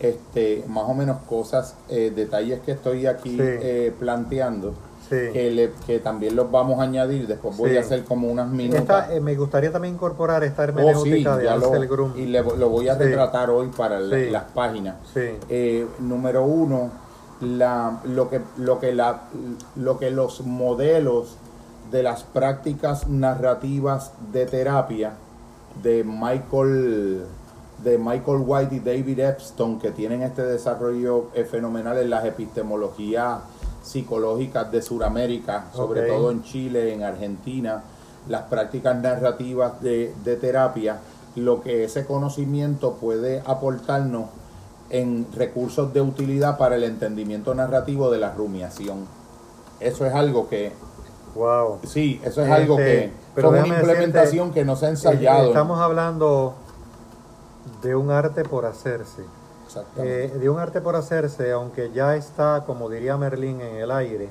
[0.00, 4.74] este, más o menos cosas, eh, detalles que estoy aquí eh, planteando.
[5.10, 9.10] Que, que, también los vamos a añadir, después voy a hacer como unas minutas.
[9.10, 12.16] Eh, me gustaría también incorporar esta oh, hermenéutica de Ansel Grum.
[12.16, 14.98] Y lo voy a retratar hoy para las páginas.
[15.98, 16.92] número uno,
[17.40, 19.22] la, lo, que, lo, que la,
[19.74, 21.36] lo que los modelos
[21.90, 25.14] de las prácticas narrativas de terapia
[25.82, 27.24] de Michael
[27.82, 33.40] de Michael White y David Epstein que tienen este desarrollo eh, fenomenal en las epistemologías
[33.82, 37.82] psicológicas de Sudamérica, sobre todo en Chile, en Argentina,
[38.28, 40.98] las prácticas narrativas de, terapia,
[41.36, 44.26] lo que ese conocimiento puede aportarnos
[44.90, 49.06] en recursos de utilidad para el entendimiento narrativo de la rumiación.
[49.78, 50.72] Eso es algo que...
[51.34, 51.78] Wow.
[51.86, 53.10] Sí, eso es algo que...
[53.34, 55.48] Pero una implementación que no se ha ensayado.
[55.48, 56.54] Estamos hablando
[57.82, 59.22] de un arte por hacerse.
[59.98, 64.28] Eh, de un arte por hacerse, aunque ya está, como diría Merlín, en el aire,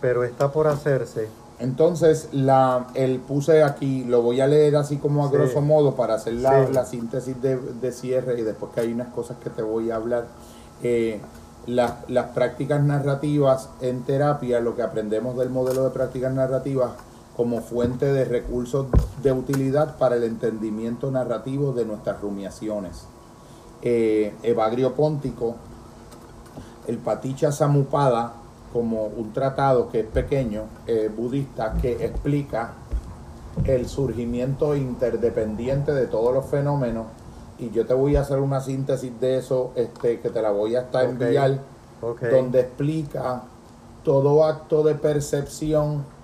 [0.00, 1.28] pero está por hacerse.
[1.58, 6.14] Entonces, la, el puse aquí, lo voy a leer así como a grosso modo para
[6.14, 9.96] hacer la, síntesis de, cierre y después que hay unas cosas que te voy a
[9.96, 10.26] hablar.
[10.82, 11.20] Eh,
[11.66, 16.92] las prácticas narrativas en terapia, lo que aprendemos del modelo de prácticas narrativas,
[17.40, 18.88] como fuente de recursos
[19.22, 23.06] de utilidad para el entendimiento narrativo de nuestras rumiaciones.
[23.80, 25.56] Eh, Evagrio Póntico,
[26.86, 28.34] el Paticha Samupada,
[28.74, 32.74] como un tratado que es pequeño, eh, budista, que explica
[33.64, 37.06] el surgimiento interdependiente de todos los fenómenos.
[37.58, 40.76] Y yo te voy a hacer una síntesis de eso, este, que te la voy
[40.76, 41.58] a estar enviar,
[42.02, 43.44] donde explica
[44.04, 46.19] todo acto de percepción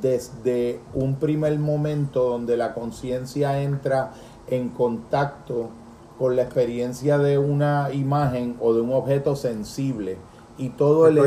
[0.00, 4.12] desde un primer momento donde la conciencia entra
[4.48, 5.70] en contacto
[6.18, 10.16] con la experiencia de una imagen o de un objeto sensible
[10.56, 11.20] y todo el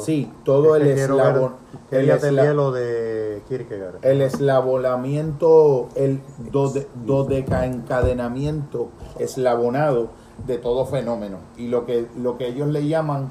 [0.00, 1.54] sí todo el eslabon
[1.90, 4.04] el, de Kierkegaard.
[4.04, 6.20] el eslabonamiento el
[7.06, 10.10] dodecaencadenamiento eslabonado
[10.46, 11.38] de todo fenómeno.
[11.56, 13.30] Y lo que lo que ellos le llaman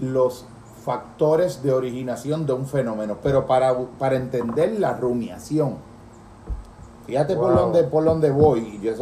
[0.00, 0.46] los
[0.84, 5.76] factores de originación de un fenómeno, pero para, para entender la rumiación,
[7.06, 8.92] fíjate por, dónde, por dónde voy, yo,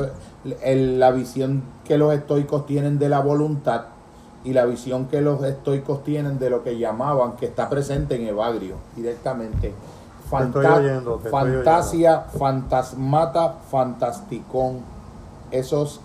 [0.44, 3.86] la visión que los estoicos tienen de la voluntad
[4.44, 8.28] y la visión que los estoicos tienen de lo que llamaban, que está presente en
[8.28, 9.74] Evagrio directamente,
[11.30, 14.80] fantasia, fantasmata, fantasticón,
[15.50, 16.00] esos,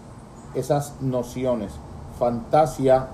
[0.54, 1.74] esas nociones,
[2.18, 3.08] fantasia,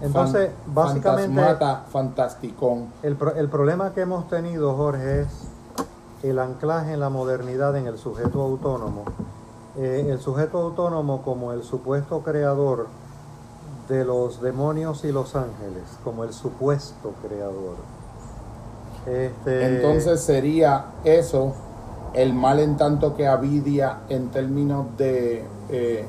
[0.00, 1.42] entonces, básicamente...
[1.90, 2.86] fantasticón.
[3.02, 5.28] El, el problema que hemos tenido, Jorge, es
[6.22, 9.04] el anclaje en la modernidad en el sujeto autónomo.
[9.76, 12.88] Eh, el sujeto autónomo como el supuesto creador
[13.88, 17.76] de los demonios y los ángeles, como el supuesto creador.
[19.06, 19.76] Este...
[19.76, 21.54] Entonces sería eso
[22.12, 26.04] el mal en tanto que avidia en términos de eh,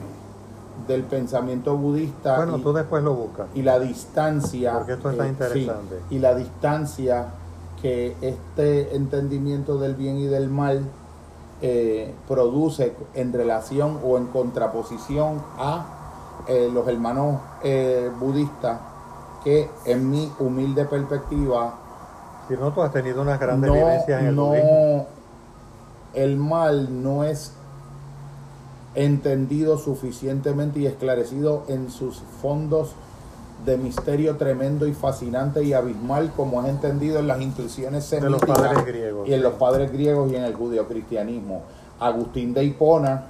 [0.87, 2.37] del pensamiento budista.
[2.37, 3.47] Bueno, y, tú después lo buscas.
[3.53, 4.73] Y la distancia.
[4.73, 5.99] Porque esto está eh, interesante.
[6.09, 7.25] y la distancia
[7.81, 10.83] que este entendimiento del bien y del mal
[11.61, 15.85] eh, produce en relación o en contraposición a
[16.47, 17.39] eh, los hermanos
[18.19, 18.79] budistas
[19.43, 21.75] que en mi humilde perspectiva
[22.47, 24.53] si no tú has tenido unas grandes vivencias en el no,
[26.13, 27.53] el mal no es
[28.95, 32.89] entendido suficientemente y esclarecido en sus fondos
[33.65, 39.27] de misterio tremendo y fascinante y abismal como es entendido en las intuiciones semíticas griegos,
[39.29, 41.61] y en los padres griegos y en el judio-cristianismo.
[41.99, 43.25] Agustín de Hipona,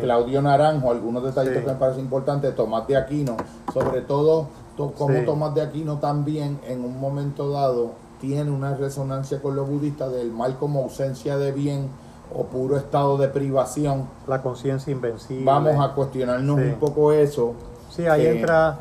[0.00, 3.36] Claudio Naranjo, algunos detalles que me parecen importantes, Tomás de Aquino,
[3.72, 4.46] sobre todo
[4.76, 5.24] to- cómo Sí.
[5.26, 7.90] Tomás de Aquino también en un momento dado
[8.20, 11.88] tiene una resonancia con los budistas del mal como ausencia de bien
[12.34, 14.08] o puro estado de privación.
[14.26, 15.44] La conciencia invencible.
[15.44, 16.66] Vamos a cuestionarnos Sí.
[16.66, 17.54] un poco eso.
[17.90, 18.78] Sí, ahí Eh, entra.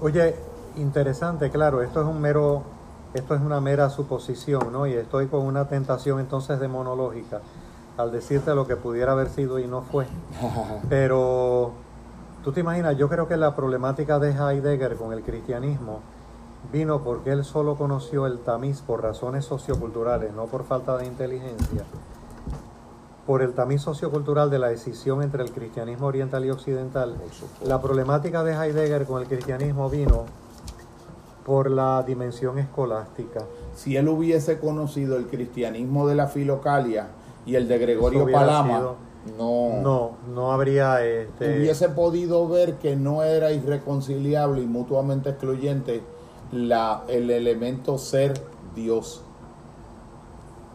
[0.00, 0.34] Oye,
[0.76, 2.62] interesante, claro, esto es un mero.
[3.14, 4.86] Esto es una mera suposición, ¿no?
[4.86, 7.40] Y estoy con una tentación entonces demonológica
[7.98, 10.06] al decirte lo que pudiera haber sido y no fue.
[10.88, 11.72] Pero
[12.42, 16.00] tú te imaginas, yo creo que la problemática de Heidegger con el cristianismo
[16.72, 21.82] vino porque él solo conoció el tamiz por razones socioculturales, no por falta de inteligencia.
[23.32, 27.16] Por el tamiz sociocultural de la decisión entre el cristianismo oriental y occidental.
[27.64, 30.26] La problemática de Heidegger con el cristianismo vino
[31.46, 33.40] por la dimensión escolástica.
[33.74, 37.06] Si él hubiese conocido el cristianismo de la Filocalia
[37.46, 38.96] y el de Gregorio Palama, sido-
[39.38, 46.02] no, No, no habría este, hubiese podido ver que no era irreconciliable y mutuamente excluyente
[46.52, 48.34] la, el elemento ser
[48.76, 49.22] Dios.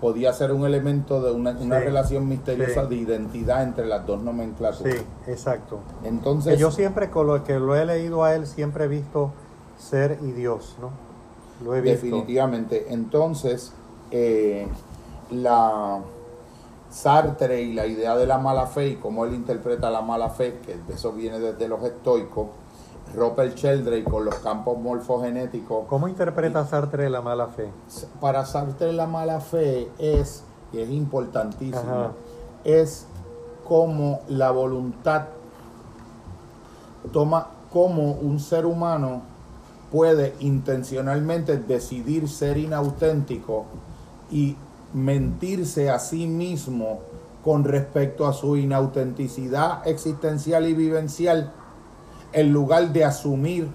[0.01, 2.89] Podía ser un elemento de una, una Sí, relación misteriosa sí.
[2.89, 4.93] de identidad entre las dos nomenclaturas.
[4.93, 5.79] Sí, exacto.
[6.03, 9.31] Entonces, Que yo siempre, con lo que lo he leído a él, siempre he visto
[9.79, 10.91] ser y Dios, ¿no?
[11.65, 11.95] Lo he visto.
[12.05, 13.73] definitivamente, entonces,
[14.11, 14.67] eh,
[15.31, 15.99] la
[16.91, 20.59] Sartre y la idea de la mala fe y cómo él interpreta la mala fe,
[20.65, 22.47] que eso viene desde los estoicos,
[23.15, 27.69] Robert Sheldrake con los campos morfogenéticos, ¿Cómo interpreta Sartre la mala fe?
[28.21, 30.43] para Sartre la mala fe es,
[30.73, 32.11] y es importantísimo, Ajá.
[32.63, 33.05] es
[33.67, 35.25] como la voluntad
[37.11, 39.21] toma, como un ser humano
[39.91, 43.65] puede intencionalmente decidir ser inauténtico
[44.29, 44.55] y
[44.93, 46.99] mentirse a sí mismo
[47.43, 51.51] con respecto a su inautenticidad existencial y vivencial
[52.37, 53.67] en lugar de asumir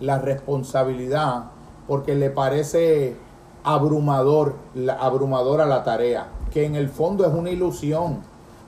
[0.00, 1.44] la responsabilidad
[1.88, 3.16] porque le parece
[3.64, 8.18] abrumador, la, abrumadora la tarea, que en el fondo es una ilusión,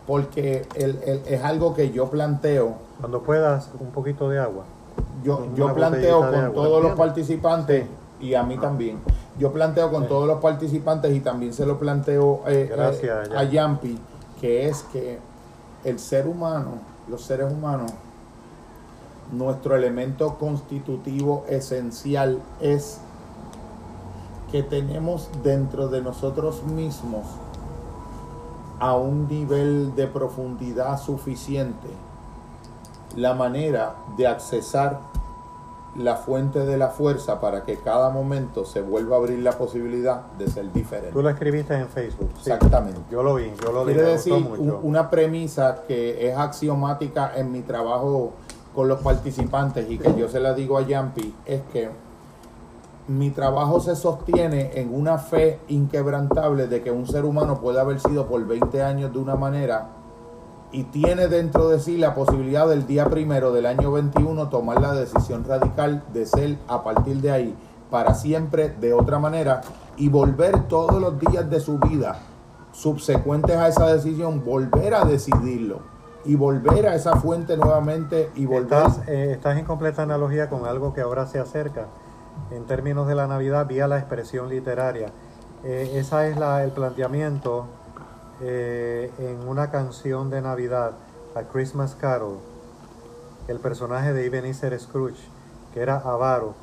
[0.09, 4.65] porque el- el- es algo que yo planteo, Cuando puedas, un poquito de agua.
[5.23, 7.87] yo, yo planteo con agua, todos los participantes
[8.21, 8.99] y a mí también,
[9.39, 10.09] yo planteo con Sí.
[10.09, 13.99] todos los participantes y también se lo planteo eh, Gracias, eh, a Yampi,
[14.41, 15.21] que es que
[15.85, 16.73] el ser humano,
[17.09, 17.93] los seres humanos,
[19.33, 23.01] nuestro elemento constitutivo esencial es
[24.51, 27.27] que tenemos dentro de nosotros mismos
[28.81, 31.89] a un nivel de profundidad suficiente
[33.17, 35.01] la manera de accesar
[35.97, 40.27] la fuente de la fuerza para que cada momento se vuelva a abrir la posibilidad
[40.39, 41.13] de ser diferente.
[41.13, 42.31] Tú lo escribiste en Facebook.
[42.41, 42.51] sí.
[42.51, 43.01] Exactamente.
[43.11, 43.95] Yo lo vi, yo lo vi.
[43.95, 44.81] Quiere decir, mucho.
[44.83, 48.33] una premisa que es axiomática en mi trabajo
[48.75, 51.91] con los participantes y que yo se la digo a Yampi, es que
[53.09, 58.01] mi trabajo se sostiene en una fe inquebrantable de que un ser humano puede haber
[58.01, 59.89] sido por 20 años de una manera
[60.73, 64.93] y tiene dentro de sí la posibilidad del día primero del año 21 tomar la
[64.93, 67.55] decisión radical de ser a partir de ahí
[67.91, 69.63] para siempre de otra manera
[69.97, 72.19] y volver todos los días de su vida
[72.73, 78.65] subsecuentes a esa decisión, volver a decidirlo y volver a esa fuente nuevamente y volver...
[78.65, 81.87] Estás, eh, estás en completa analogía con algo que ahora se acerca.
[82.51, 85.11] En términos de la Navidad vía la expresión literaria.
[85.65, 87.67] Eh, esa es la, el planteamiento
[88.41, 90.93] eh, en una canción de Navidad,
[91.35, 92.39] A Christmas Carol,
[93.49, 95.29] el personaje de Ebenezer Scrooge,
[95.75, 96.55] que era avaro,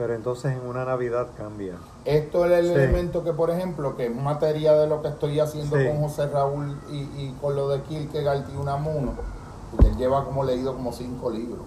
[0.00, 1.74] pero entonces en una Navidad cambia.
[2.06, 2.72] Esto es el Sí.
[2.72, 5.86] elemento que, por ejemplo, que es materia de lo que estoy haciendo Sí.
[5.86, 9.12] con José Raúl y, y con lo de Kierkegaard y Unamuno,
[9.70, 11.66] porque él lleva como leído como cinco libros,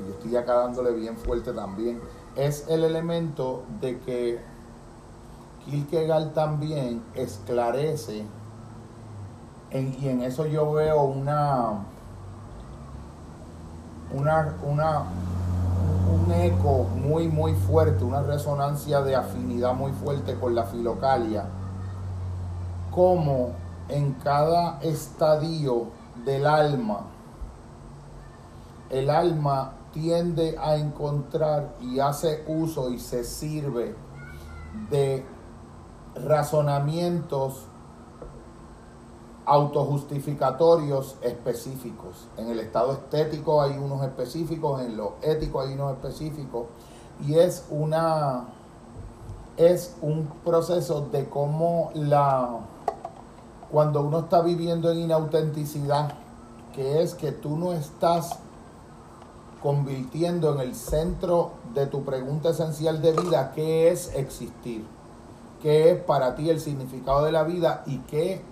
[0.00, 2.00] y yo estoy acá dándole bien fuerte también,
[2.36, 4.40] es el elemento de que
[5.66, 8.24] Kierkegaard también esclarece,
[9.72, 11.84] en- y en eso yo veo una,
[14.14, 15.02] una, una,
[16.28, 21.46] un eco muy muy fuerte, una resonancia de afinidad muy fuerte con la filocalia,
[22.90, 23.52] como
[23.88, 25.86] en cada estadio
[26.26, 27.00] del alma,
[28.90, 33.94] el alma tiende a encontrar y hace uso y se sirve
[34.90, 35.24] de
[36.14, 37.62] razonamientos
[39.48, 42.28] autojustificatorios específicos.
[42.36, 46.66] En el estado estético hay unos específicos, en lo ético hay unos específicos,
[47.26, 48.44] y es una
[49.56, 52.60] es un proceso de cómo la
[53.70, 56.12] cuando uno está viviendo en inautenticidad,
[56.74, 58.38] que es que tú no estás
[59.62, 64.86] convirtiendo en el centro de tu pregunta esencial de vida qué es existir,
[65.60, 68.42] qué es para ti el significado de la vida y qué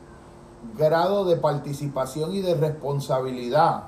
[0.76, 3.84] grado de participación y de responsabilidad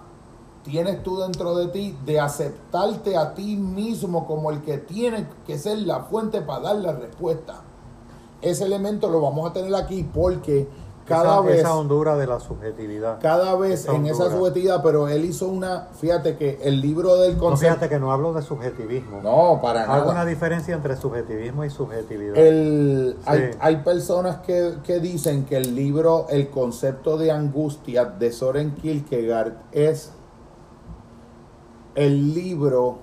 [0.68, 5.58] tienes tú dentro de ti de aceptarte a ti mismo como el que tiene que
[5.58, 7.62] ser la fuente para dar la respuesta.
[8.42, 10.68] Ese elemento lo vamos a tener aquí porque
[11.08, 13.18] cada esa, vez esa hondura de la subjetividad.
[13.20, 17.34] cada vez Esa en esa subjetividad, pero él hizo una, fíjate que el libro del
[17.34, 19.20] No, concepto fíjate que no hablo de subjetivismo.
[19.22, 20.24] no, para Hago una nada.
[20.26, 22.36] diferencia entre subjetivismo y subjetividad.
[22.36, 23.22] El, Sí.
[23.26, 28.74] hay, hay personas que, que dicen que el libro El concepto de angustia de Soren
[28.76, 30.12] Kierkegaard es
[31.94, 32.98] el libro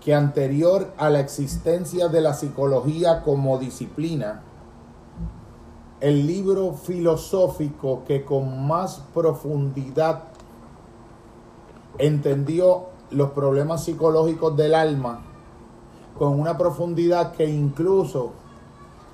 [0.00, 4.42] que anterior a la existencia de la psicología como disciplina,
[6.00, 10.24] el libro filosófico que con más profundidad
[11.98, 15.20] entendió los problemas psicológicos del alma
[16.18, 18.32] con una profundidad que incluso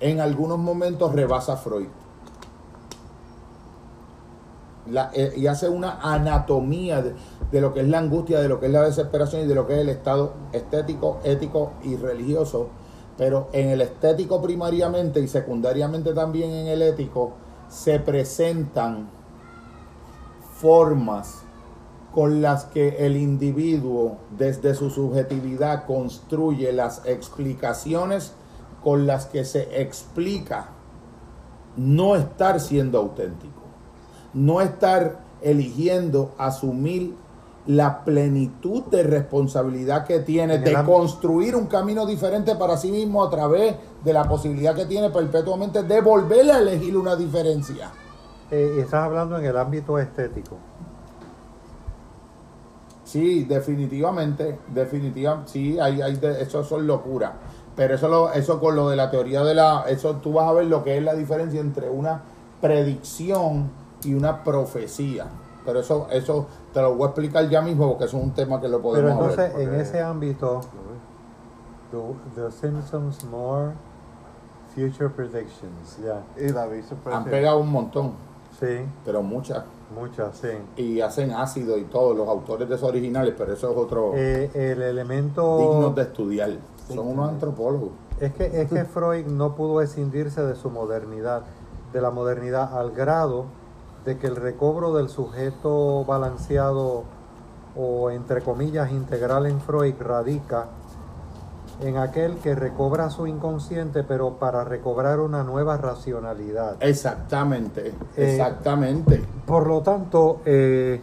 [0.01, 1.89] en algunos momentos rebasa Freud.
[4.91, 7.15] La- eh, y hace una anatomía de,
[7.53, 9.67] de lo que es la angustia, de lo que es la desesperación y de lo
[9.67, 12.69] que es el estado estético, ético y religioso.
[13.17, 17.33] Pero en el estético primariamente y secundariamente también en el ético
[17.69, 19.09] se presentan
[20.55, 21.43] formas
[22.13, 28.33] con las que el individuo desde su subjetividad construye las explicaciones
[28.83, 30.71] con las que se explica
[31.77, 33.63] no estar siendo auténtico,
[34.35, 37.15] no estar eligiendo asumir
[37.71, 43.23] la plenitud de responsabilidad que tiene de ámbito- construir un camino diferente para sí mismo
[43.23, 47.91] a través de la posibilidad que tiene perpetuamente de volver a elegir una diferencia.
[48.51, 50.57] Eh, estás hablando en el ámbito estético.
[53.05, 57.33] Sí, definitivamente, definitivamente, sí, hay, hay de- eso son locuras.
[57.77, 60.53] Pero eso, lo, eso con lo de la teoría de la, eso tú vas a
[60.53, 62.21] ver lo que es la diferencia entre una
[62.61, 63.71] predicción
[64.05, 65.27] y una profecía.
[65.65, 68.61] Pero eso, eso te lo voy a explicar ya mismo porque eso es un tema
[68.61, 69.75] que lo Pero podemos entonces, hablar.
[69.75, 70.61] en ese ámbito,
[71.91, 73.73] the, the Simpsons more
[74.75, 75.99] future predictions.
[76.05, 76.23] Ya.
[77.13, 78.13] Han pegado un montón,
[78.59, 79.65] Sí, pero muchas.
[79.95, 80.49] muchas, sí.
[80.77, 84.51] Y hacen ácido y todo, los autores de esos originales, pero eso es otro Eh,
[84.55, 86.51] el elemento digno de estudiar.
[86.89, 87.91] Son unos antropólogos.
[88.21, 91.43] es que es que Freud no pudo escindirse de su modernidad,
[91.93, 93.47] de la modernidad al grado
[94.05, 97.05] de que el recobro del sujeto balanceado
[97.77, 100.67] o entre comillas integral en Freud radica
[101.81, 106.77] en aquel que recobra su inconsciente pero para recobrar una nueva racionalidad.
[106.81, 109.25] Exactamente, Eh, exactamente.
[109.47, 111.01] Por lo tanto, eh,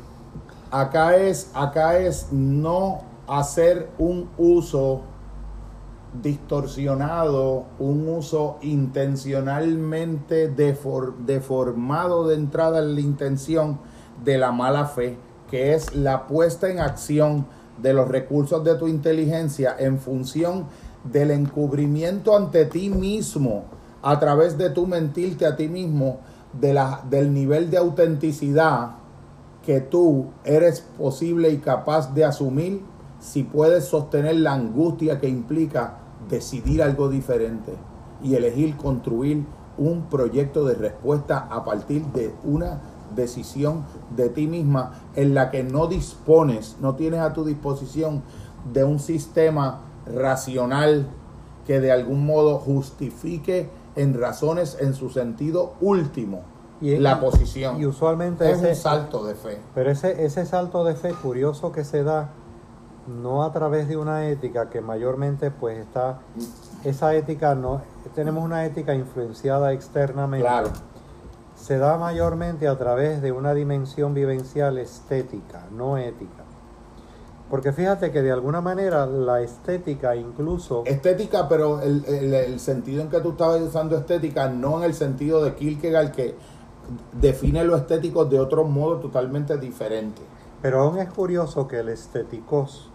[0.70, 5.02] Acá es, acá es no hacer un uso
[6.22, 13.80] distorsionado, un uso intencionalmente defor- deformado de entrada en la intención
[14.24, 15.18] de la mala fe,
[15.50, 17.46] que es la puesta en acción
[17.82, 20.66] de los recursos de tu inteligencia en función
[21.04, 23.66] del encubrimiento ante ti mismo,
[24.02, 26.20] a través de tu mentirte a ti mismo,
[26.60, 28.92] de la, del nivel de autenticidad
[29.66, 32.82] que tú eres posible y capaz de asumir
[33.28, 35.98] si puedes sostener la angustia que implica
[36.30, 37.74] decidir algo diferente
[38.24, 39.46] y elegir construir
[39.78, 42.80] un proyecto de respuesta a partir de una
[43.16, 43.84] decisión
[44.16, 48.24] de ti misma en la que no dispones, no tienes a tu disposición
[48.74, 51.06] de un sistema racional
[51.66, 56.44] que de algún modo justifique en razones en su sentido último
[56.80, 57.80] Y- la posición.
[57.82, 59.58] y usualmente es ese- un salto de fe.
[59.76, 62.30] Pero ese, ese salto de fe curioso que se da,
[63.08, 66.20] no a través de una ética que mayormente pues está,
[66.84, 67.82] esa ética no,
[68.16, 70.46] tenemos una ética influenciada externamente.
[70.46, 70.70] Claro.
[71.56, 76.44] Se da mayormente a través de una dimensión vivencial estética, no ética.
[77.50, 80.84] Porque fíjate que de alguna manera la estética incluso...
[80.86, 84.94] Estética, pero el, el- el sentido en que tú estabas usando estética, no en el
[84.94, 86.36] sentido de Kierkegaard, que
[87.14, 90.22] define lo estético de otro modo totalmente diferente.
[90.62, 92.92] Pero aún es curioso que el estéticos,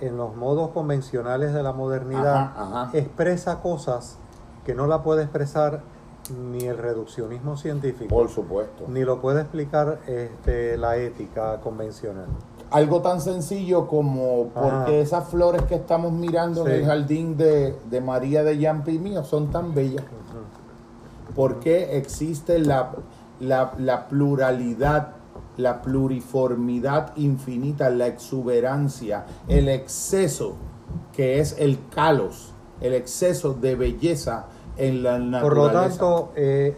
[0.00, 2.98] en los modos convencionales de la modernidad, Ajá, ajá.
[2.98, 4.16] expresa cosas
[4.64, 5.80] que no la puede expresar
[6.50, 8.84] ni el reduccionismo científico, Por supuesto.
[8.88, 12.26] ni lo puede explicar este, la ética convencional.
[12.70, 16.70] Algo tan sencillo como porque esas flores que estamos mirando Sí.
[16.70, 20.04] en el jardín de, de María de Yampi mío son tan bellas.
[21.34, 22.92] ¿Por qué existe la,
[23.40, 25.14] la, la pluralidad,
[25.62, 30.56] la pluriformidad infinita, la exuberancia, el exceso
[31.12, 34.46] que es el calos, el exceso de belleza
[34.76, 35.42] en la naturaleza.
[35.42, 36.76] Por lo tanto, eh,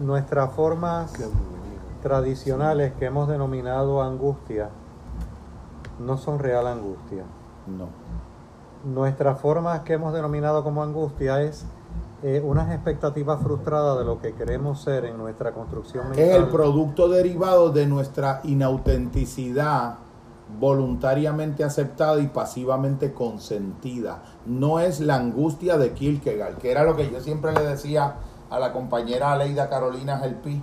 [0.00, 1.12] nuestras formas
[2.02, 4.70] tradicionales que hemos denominado angustia
[5.98, 7.24] no son real angustia.
[7.66, 7.88] no.
[8.84, 11.64] Nuestras formas que hemos denominado como angustia es
[12.26, 16.24] eh, unas expectativas frustradas de lo que queremos ser en nuestra construcción mental.
[16.24, 19.96] Es el producto derivado de nuestra inautenticidad
[20.58, 24.22] voluntariamente aceptada y pasivamente consentida.
[24.46, 28.14] No es la angustia de Kierkegaard, que era lo que yo siempre le decía
[28.50, 30.62] a la compañera Aleida Carolina Gelpi,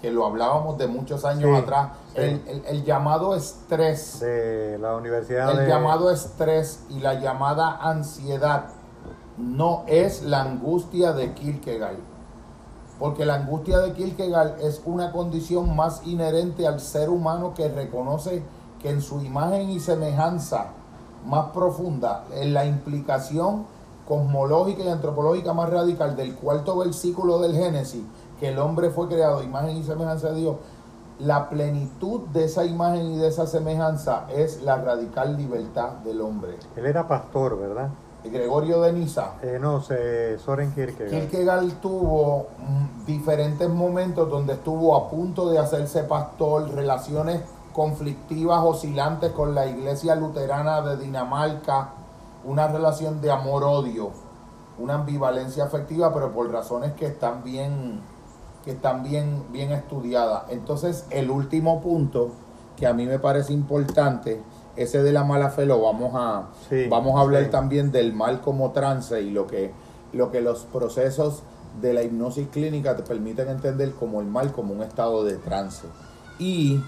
[0.00, 1.88] que lo hablábamos de muchos años Sí, atrás.
[2.14, 2.20] sí.
[2.20, 5.68] El, el- el llamado estrés, de la Universidad el de...
[5.68, 8.66] llamado estrés y la llamada ansiedad
[9.38, 11.98] no es la angustia de Kierkegaard.
[12.98, 18.42] Porque la angustia de Kierkegaard es una condición más inherente al ser humano que reconoce
[18.80, 20.68] que en su imagen y semejanza
[21.26, 23.66] más profunda, en la implicación
[24.06, 28.04] cosmológica y antropológica más radical del cuarto versículo del Génesis,
[28.38, 30.56] que el hombre fue creado imagen y semejanza de Dios,
[31.18, 36.58] la plenitud de esa imagen y de esa semejanza es la radical libertad del hombre.
[36.76, 37.88] Él era pastor, ¿verdad?
[38.30, 41.10] Gregorio de Niza Eh, no, sé, Soren Kierkegaard.
[41.10, 47.42] Kierkegaard tuvo mm, diferentes momentos donde estuvo a punto de hacerse pastor, relaciones
[47.72, 51.90] conflictivas, oscilantes con la iglesia luterana de Dinamarca,
[52.44, 54.10] una relación de amor-odio,
[54.78, 58.00] una ambivalencia afectiva, pero por razones que están bien,
[58.64, 60.44] que están bien, bien estudiadas.
[60.48, 62.30] Entonces, el último punto
[62.76, 64.40] que a mí me parece importante,
[64.76, 67.50] ese de la mala fe lo vamos a, Sí, vamos a hablar sí.
[67.50, 69.72] también del mal como trance y lo que,
[70.12, 71.42] lo que los procesos
[71.80, 75.86] de la hipnosis clínica te permiten entender como el mal como un estado de trance.
[76.38, 76.80] Y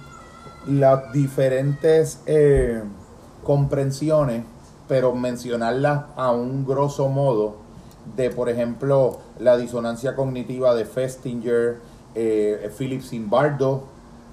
[0.66, 2.82] las diferentes eh,
[3.44, 4.44] comprensiones,
[4.86, 7.56] pero mencionarlas a un grosso modo,
[8.16, 11.78] de por ejemplo la disonancia cognitiva de Festinger,
[12.14, 13.84] eh, Philip Zimbardo,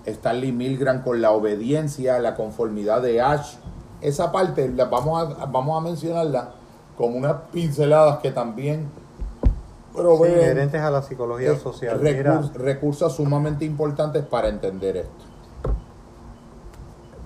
[0.06, 3.56] Stanley Milgram con la obediencia, la conformidad de Ash.
[4.02, 6.52] Esa parte la vamos a, vamos a mencionarla
[6.98, 8.90] como unas pinceladas que también
[9.42, 12.00] Sí, proveen inherentes a la psicología eh, social.
[12.56, 15.26] recursos sumamente importantes para entender esto.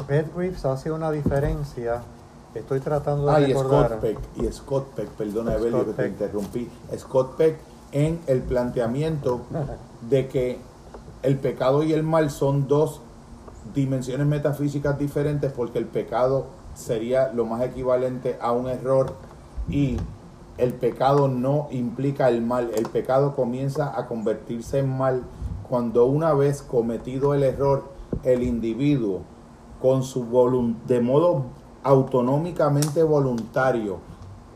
[0.07, 2.01] Beth Reeves hace una diferencia.
[2.53, 3.87] Estoy tratando de Ah, y recordar.
[3.89, 6.69] Scott Peck, y Scott Peck, perdona Evelio que te interrumpí.
[6.97, 7.57] Scott Peck
[7.91, 9.41] en el planteamiento
[10.09, 10.59] de que
[11.23, 13.01] el pecado y el mal son dos
[13.73, 19.13] dimensiones metafísicas diferentes porque el pecado sería lo más equivalente a un error
[19.69, 19.97] y
[20.57, 22.71] el pecado no implica el mal.
[22.75, 25.23] El pecado comienza a convertirse en mal
[25.67, 27.83] cuando una vez cometido el error,
[28.23, 29.21] el individuo
[29.81, 30.25] con su
[30.87, 31.45] de modo
[31.83, 33.99] autonómicamente voluntario,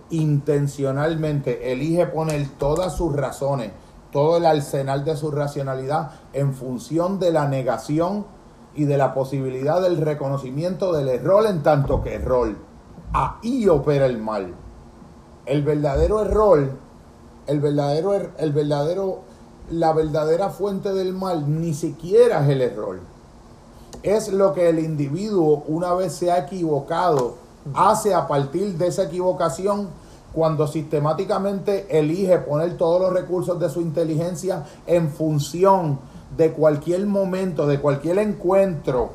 [0.10, 3.72] intencionalmente elige poner todas sus razones,
[4.14, 8.26] todo el arsenal de su racionalidad en función de la negación
[8.76, 12.56] y de la posibilidad del reconocimiento del error en tanto que error.
[13.11, 14.53] Ahí opera el mal.
[15.45, 16.69] El verdadero error,
[17.48, 19.19] el verdadero, er- el verdadero,
[19.69, 22.99] la verdadera fuente del mal ni siquiera es el error
[24.02, 27.35] es lo que el individuo, una vez se ha equivocado,
[27.73, 29.88] hace a partir de esa equivocación
[30.34, 35.99] cuando sistemáticamente elige poner todos los recursos de su inteligencia en función
[36.35, 39.11] de cualquier momento, de cualquier encuentro,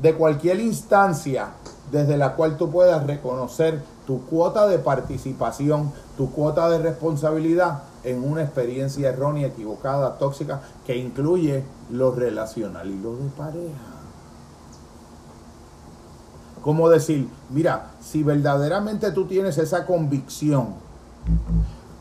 [0.00, 1.50] de cualquier instancia
[1.92, 8.24] desde la cual tú puedas reconocer tu cuota de participación, tu cuota de responsabilidad en
[8.24, 13.91] una experiencia errónea, equivocada, tóxica, que incluye lo relacional y lo de pareja.
[16.62, 20.74] Como decir, mira, si verdaderamente tú tienes esa convicción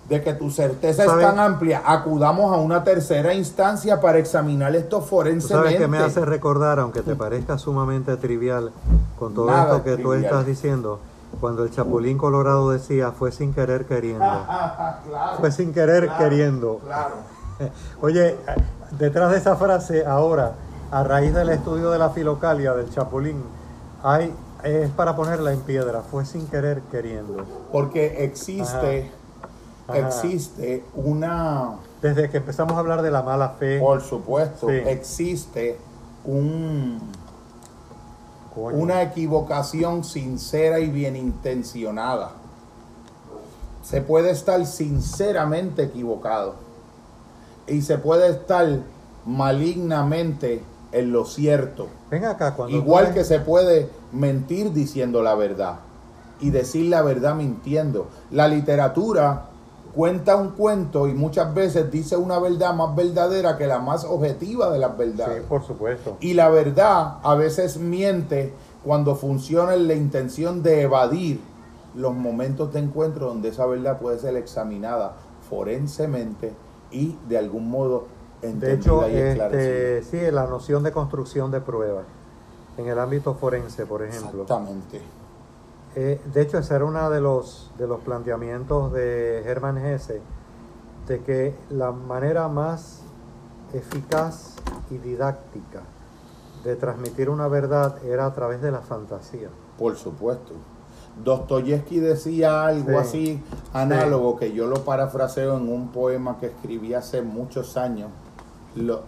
[0.07, 5.01] de que tu certeza es tan amplia, acudamos a una tercera instancia para examinar esto
[5.01, 5.69] forensemente.
[5.69, 8.71] sabes que me hace recordar, aunque te parezca sumamente trivial,
[9.17, 10.99] con todo Nada esto que tú estás diciendo,
[11.39, 14.25] cuando el Chapulín Colorado decía, fue sin querer queriendo.
[15.07, 16.79] claro, Fue sin querer claro, queriendo.
[16.85, 17.15] Claro.
[18.01, 18.35] Oye,
[18.99, 20.53] detrás de esa frase, ahora,
[20.91, 23.41] a raíz del estudio de la filocalia del Chapulín,
[24.03, 24.33] hay,
[24.63, 27.45] es para ponerla en piedra, fue sin querer queriendo.
[27.71, 29.11] Porque existe,
[29.87, 29.99] Ajá.
[29.99, 34.75] existe una, Desde que empezamos a hablar de la mala fe, por supuesto, Sí.
[34.87, 35.77] existe
[36.25, 36.99] un,
[38.53, 42.31] coño, una equivocación sincera y bien intencionada.
[43.83, 46.55] Se puede estar sinceramente equivocado
[47.67, 48.67] y se puede estar
[49.25, 51.87] malignamente en lo cierto.
[52.09, 55.75] Ven acá, cuando Igual que se puede mentir diciendo la verdad
[56.39, 58.07] y decir la verdad mintiendo.
[58.31, 59.45] La literatura
[59.95, 64.71] cuenta un cuento y muchas veces dice una verdad más verdadera que la más objetiva
[64.71, 65.43] de las Sí, verdades.
[65.43, 66.17] por supuesto.
[66.19, 68.53] Y la verdad a veces miente
[68.83, 71.39] cuando funciona en la intención de evadir
[71.93, 75.15] los momentos de encuentro donde esa verdad puede ser examinada
[75.49, 76.53] forensemente
[76.89, 78.05] y de algún modo
[78.41, 82.05] De hecho, este, sí, la noción de construcción de pruebas
[82.77, 84.43] en el ámbito forense, por ejemplo.
[84.43, 85.01] Exactamente.
[85.95, 90.21] Eh, de hecho, ese era uno de los, de los planteamientos de Hermann Hesse,
[91.07, 93.01] de que la manera más
[93.73, 94.55] eficaz
[94.89, 95.81] y didáctica
[96.63, 99.49] de transmitir una verdad era a través de la fantasía.
[99.77, 100.53] Por supuesto.
[101.23, 102.95] Dostoyevsky decía algo Sí.
[102.95, 103.43] así
[103.73, 108.09] análogo que yo lo parafraseo en un poema que escribí hace muchos años.
[108.75, 109.01] Lo,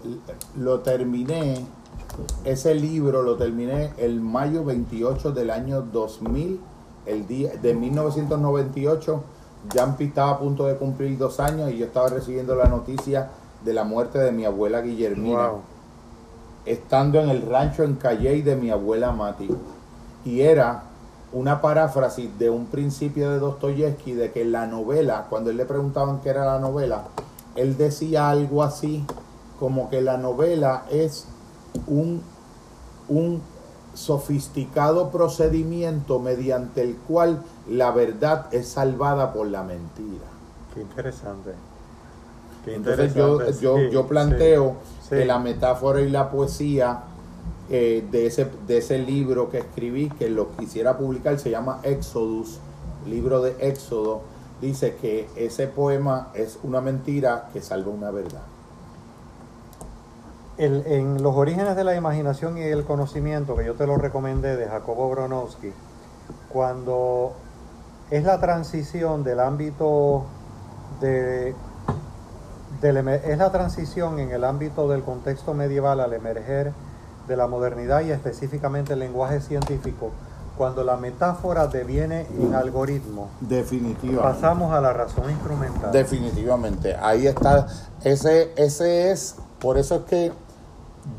[0.58, 1.66] lo terminé,
[2.44, 6.60] ese libro lo terminé el mayo 28 del año 2000,
[7.06, 9.24] el día de 1998.
[9.74, 13.30] Jampi estaba a punto de cumplir dos años y yo estaba recibiendo la noticia
[13.64, 15.62] de la muerte de mi abuela Guillermina Wow.
[16.66, 19.48] estando en el rancho en Calley de mi abuela Mati.
[20.26, 20.84] Y era
[21.32, 26.20] una paráfrasis de un principio de Dostoyevsky de que la novela, cuando él le preguntaban
[26.20, 27.06] qué era la novela,
[27.56, 29.06] él decía algo así
[29.60, 31.26] como que la novela es
[31.88, 32.22] un,
[33.08, 33.42] un
[33.94, 40.26] sofisticado procedimiento mediante el cual la verdad es salvada por la mentira.
[40.74, 41.52] Qué interesante.
[42.66, 47.04] Qué Entonces yo, interesante, yo, sí, yo planteo sí, que la metáfora y la poesía
[47.70, 52.60] eh, de, ese, de ese libro que escribí, que lo quisiera publicar, se llama Exodus,
[53.08, 54.22] libro de Éxodo,
[54.62, 58.42] dice que ese poema es una mentira que salva una verdad.
[60.58, 64.56] El- en Los orígenes de la imaginación y el conocimiento, que yo te lo recomendé
[64.56, 65.74] de Jacobo Bronowski,
[66.50, 67.34] cuando
[68.12, 70.26] es la transición del ámbito
[71.02, 71.56] de,
[72.82, 76.72] del es la transición en el ámbito del contexto medieval al emerger
[77.28, 80.12] de la modernidad y específicamente el lenguaje científico,
[80.58, 84.22] cuando la metáfora deviene en algoritmo, Definitivamente.
[84.22, 85.92] pasamos a la razón instrumental.
[85.92, 86.96] Definitivamente.
[87.02, 87.66] Ahí está.
[88.04, 90.32] Ese, ese es, por eso es que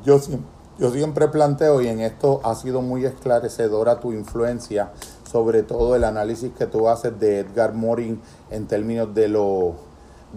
[0.05, 0.43] yo, siem-
[0.78, 4.90] yo siempre planteo, y en esto ha sido muy esclarecedora tu influencia,
[5.31, 8.20] sobre todo el análisis que tú haces de Edgar Morin
[8.51, 9.74] en términos de lo,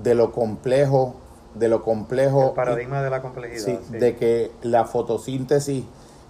[0.02, 1.16] de lo complejo,
[1.56, 3.64] de lo complejo el paradigma de la complejidad.
[3.66, 3.98] Sí, sí.
[3.98, 5.86] de que la fotosíntesis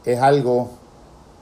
[0.05, 0.69] es algo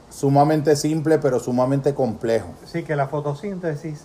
[0.09, 2.47] sumamente simple pero sumamente complejo.
[2.65, 4.03] Sí, que la fotosíntesis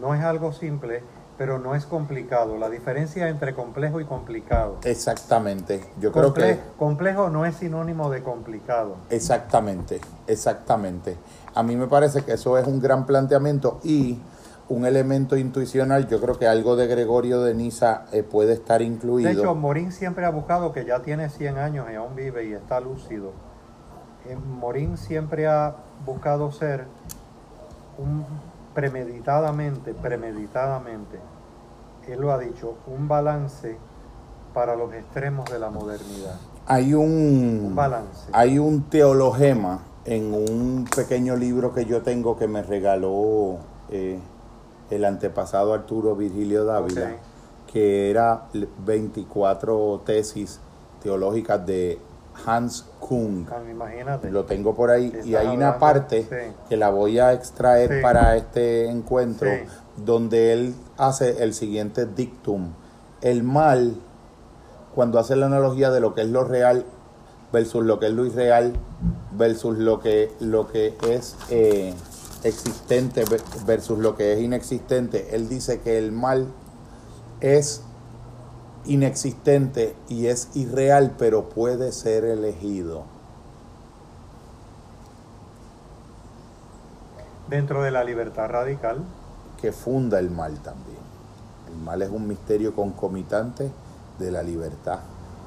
[0.00, 1.02] no es algo simple,
[1.38, 2.58] pero no es complicado.
[2.58, 4.78] La diferencia entre complejo y complicado.
[4.82, 5.80] Exactamente.
[6.00, 8.96] Yo creo que Complejo no es sinónimo de complicado.
[9.08, 11.16] exactamente, exactamente.
[11.54, 14.18] A mí me parece que eso es un gran planteamiento y
[14.68, 16.08] un elemento intuicional.
[16.08, 19.30] Yo creo que algo de Gregorio de Niza eh, puede estar incluido.
[19.30, 22.52] De hecho, Morín siempre ha buscado, que ya tiene 100 años y aún vive y
[22.52, 23.32] está lúcido.
[24.28, 25.74] eh, Morín siempre ha
[26.04, 26.86] buscado ser
[27.96, 28.26] un
[28.78, 31.18] premeditadamente, premeditadamente,
[32.06, 33.76] él lo ha dicho, un balance
[34.54, 36.36] para los extremos de la modernidad.
[36.64, 38.30] hay un, Un balance.
[38.30, 43.56] Hay un teologema en un pequeño libro que yo tengo que me regaló
[43.90, 44.20] eh,
[44.90, 47.16] el antepasado Arturo Virgilio Dávila,
[47.66, 48.44] que era
[48.86, 50.60] 24 tesis
[51.02, 51.98] teológicas de
[52.46, 53.46] Hans Kung.
[53.50, 54.30] Ah, Imagínate.
[54.30, 56.54] Lo tengo por ahí y hay una parte sí.
[56.68, 58.02] que la voy a extraer Sí.
[58.02, 59.60] para este encuentro Sí.
[60.04, 62.72] donde él hace el siguiente dictum.
[63.20, 63.96] El mal,
[64.94, 66.84] cuando hace la analogía de lo que es lo real
[67.52, 68.74] versus lo que es lo irreal
[69.32, 71.94] versus lo que, lo que es eh,
[72.44, 76.46] existente ve- versus lo que es inexistente, él dice que el mal
[77.40, 77.82] es
[78.84, 83.04] inexistente y es irreal, pero puede ser elegido.
[87.48, 89.04] Dentro de la libertad radical,
[89.60, 90.98] que funda el mal también.
[91.68, 93.70] El mal es un misterio concomitante
[94.18, 95.00] de la libertad,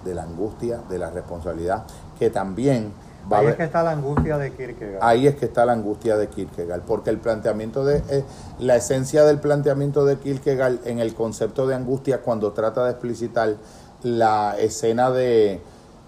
[0.04, 1.86] de la angustia, de la responsabilidad,
[2.18, 2.92] que también
[3.32, 5.04] va ahí es que está la angustia de Kierkegaard.
[5.04, 8.24] Ahí es que está la angustia de Kierkegaard, porque el planteamiento de eh,
[8.60, 13.56] la esencia del planteamiento de Kierkegaard en el concepto de angustia cuando trata de explicitar
[14.04, 15.62] la escena de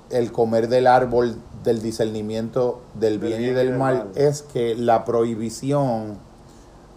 [0.09, 6.17] el comer del árbol del discernimiento del bien, y del, mal, es que la prohibición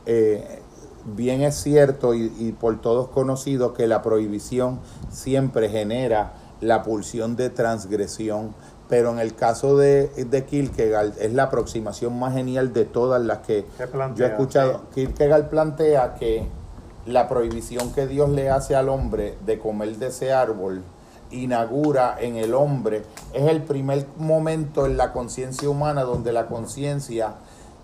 [0.06, 0.60] eh,
[1.04, 4.80] bien es cierto y, y por todos conocido que la prohibición
[5.10, 8.54] siempre genera la pulsión de transgresión
[8.88, 13.38] pero en el caso de, de Kierkegaard es la aproximación más genial de todas las
[13.38, 13.64] que
[14.14, 14.82] yo he escuchado.
[14.94, 16.46] Kierkegaard plantea que
[17.06, 20.82] la prohibición que Dios le hace al hombre de comer de ese árbol
[21.30, 23.02] inaugura en el hombre,
[23.32, 27.34] es el primer momento en la conciencia humana donde la conciencia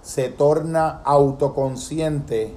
[0.03, 2.55] se torna autoconsciente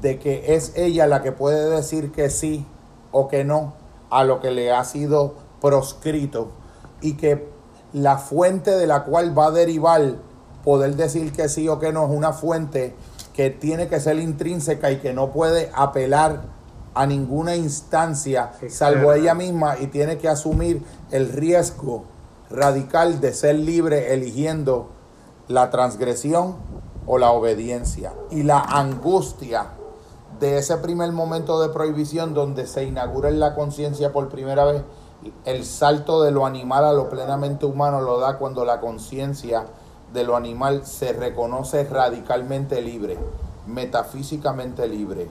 [0.00, 2.66] de que es ella la que puede decir que sí
[3.10, 3.74] o que no
[4.10, 6.50] a lo que le ha sido proscrito
[7.00, 7.48] y que
[7.92, 10.16] la fuente de la cual va a derivar
[10.64, 12.94] poder decir que sí o que no es una fuente
[13.32, 16.42] que tiene que ser intrínseca y que no puede apelar
[16.94, 22.04] a ninguna instancia salvo ella misma y tiene que asumir el riesgo
[22.50, 24.90] radical de ser libre eligiendo
[25.46, 26.56] la transgresión
[27.06, 29.68] o la obediencia y la angustia
[30.40, 34.82] de ese primer momento de prohibición donde se inaugura en la conciencia por primera vez
[35.44, 39.66] el salto de lo animal a lo plenamente humano lo da cuando la conciencia
[40.12, 43.18] de lo animal se reconoce radicalmente libre,
[43.66, 45.28] metafísicamente libre.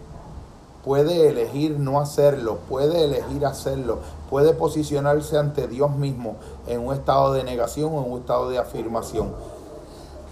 [0.83, 3.99] Puede elegir no hacerlo, puede elegir hacerlo,
[4.29, 6.35] puede posicionarse ante Dios mismo
[6.67, 9.33] en un estado de negación o en un estado de afirmación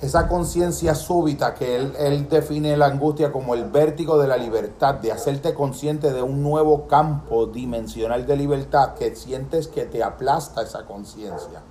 [0.05, 5.11] esa conciencia súbita que él, define la angustia como el vértigo de la libertad, de
[5.11, 10.85] hacerte consciente de un nuevo campo dimensional de libertad que sientes que te aplasta esa
[10.85, 11.63] conciencia.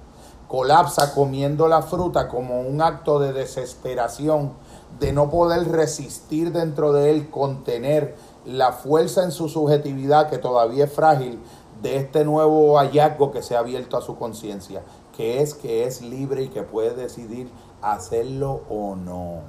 [0.49, 4.53] Colapsa comiendo la fruta como un acto de desesperación,
[4.99, 10.85] de no poder resistir dentro de él, contener la fuerza en su subjetividad que todavía
[10.85, 11.41] es frágil
[11.83, 14.83] de este nuevo hallazgo que se ha abierto a su conciencia,
[15.17, 17.51] que es que es libre y que puede decidir
[17.93, 19.41] hacerlo o no.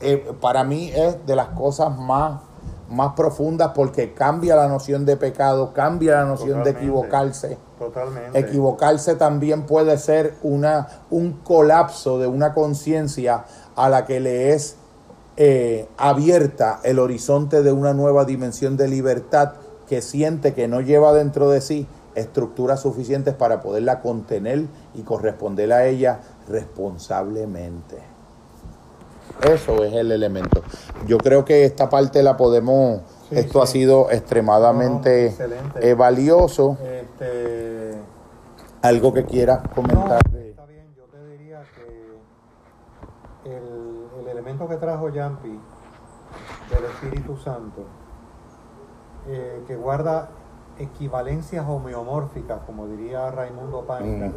[0.00, 2.40] Eh, para mí es de las cosas más,
[2.90, 6.72] más profundas porque cambia la noción de pecado, cambia la noción Totalmente.
[6.72, 7.58] de equivocarse.
[7.78, 8.38] Totalmente.
[8.38, 13.44] Equivocarse también puede ser una, un colapso de una conciencia
[13.76, 14.76] a la que le es
[15.36, 19.54] eh, abierta el horizonte de una nueva dimensión de libertad
[19.88, 25.72] que siente que no lleva dentro de sí estructuras suficientes para poderla contener y corresponder
[25.72, 27.98] a ella responsablemente.
[29.42, 30.62] Eso es el elemento.
[31.06, 36.76] Yo creo que esta parte la podemos, Sí, esto ha sido extremadamente No, eh, valioso.
[36.82, 37.98] Este,
[38.82, 40.20] Algo que quieras comentar.
[40.30, 45.58] no, está bien, yo te diría que el, el elemento que trajo Yampi
[46.70, 47.82] del Espíritu Santo,
[49.26, 50.28] eh, que guarda
[50.78, 54.32] equivalencias homeomórficas, como diría Raimundo Pánica.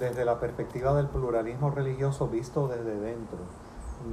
[0.00, 3.38] Desde la perspectiva del pluralismo religioso visto desde dentro,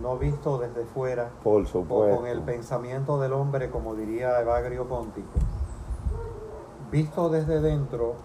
[0.01, 5.39] no visto desde fuera, Por o con el pensamiento del hombre, como diría Evagrio Póntico.
[6.91, 8.15] Visto desde dentro,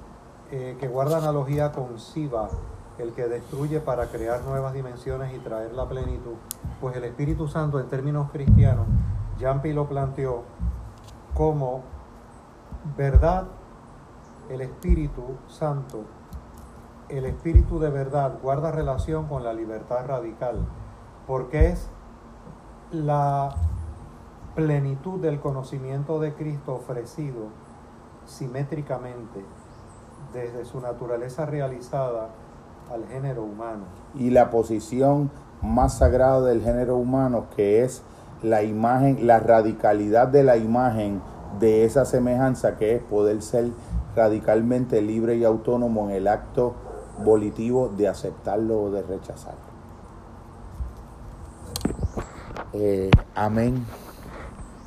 [0.50, 2.48] eh, que guarda analogía con Siva,
[2.98, 6.34] el que destruye para crear nuevas dimensiones y traer la plenitud,
[6.80, 8.86] pues el Espíritu Santo en términos cristianos,
[9.38, 10.42] Yampi lo planteó
[11.34, 11.82] como
[12.96, 13.44] verdad,
[14.50, 16.04] el Espíritu Santo,
[17.12, 20.56] el Espíritu de verdad guarda relación con la libertad radical,
[21.26, 21.88] porque es
[22.90, 23.54] la
[24.54, 27.48] plenitud del conocimiento de Cristo ofrecido
[28.24, 29.44] simétricamente
[30.32, 32.30] desde su naturaleza realizada
[32.90, 33.84] al género humano.
[34.14, 35.30] y la posición
[35.62, 38.02] más sagrada del género humano, que es
[38.42, 41.22] la imagen, la radicalidad de la imagen
[41.60, 43.70] de esa semejanza, que es poder ser
[44.16, 46.74] radicalmente libre y autónomo en el acto
[47.18, 49.60] volitivo de aceptarlo o de rechazarlo.
[52.72, 53.84] Eh, amén.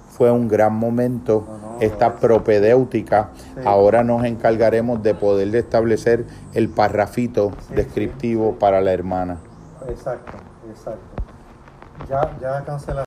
[0.09, 3.29] Fue un gran momento No, no, esta es- propedéutica.
[3.35, 3.61] Sí.
[3.65, 9.37] Ahora nos encargaremos de poder establecer el parrafito Sí, descriptivo para la hermana.
[9.89, 10.31] Exacto,
[10.69, 10.99] exacto.
[12.09, 13.03] Ya, ya cancela.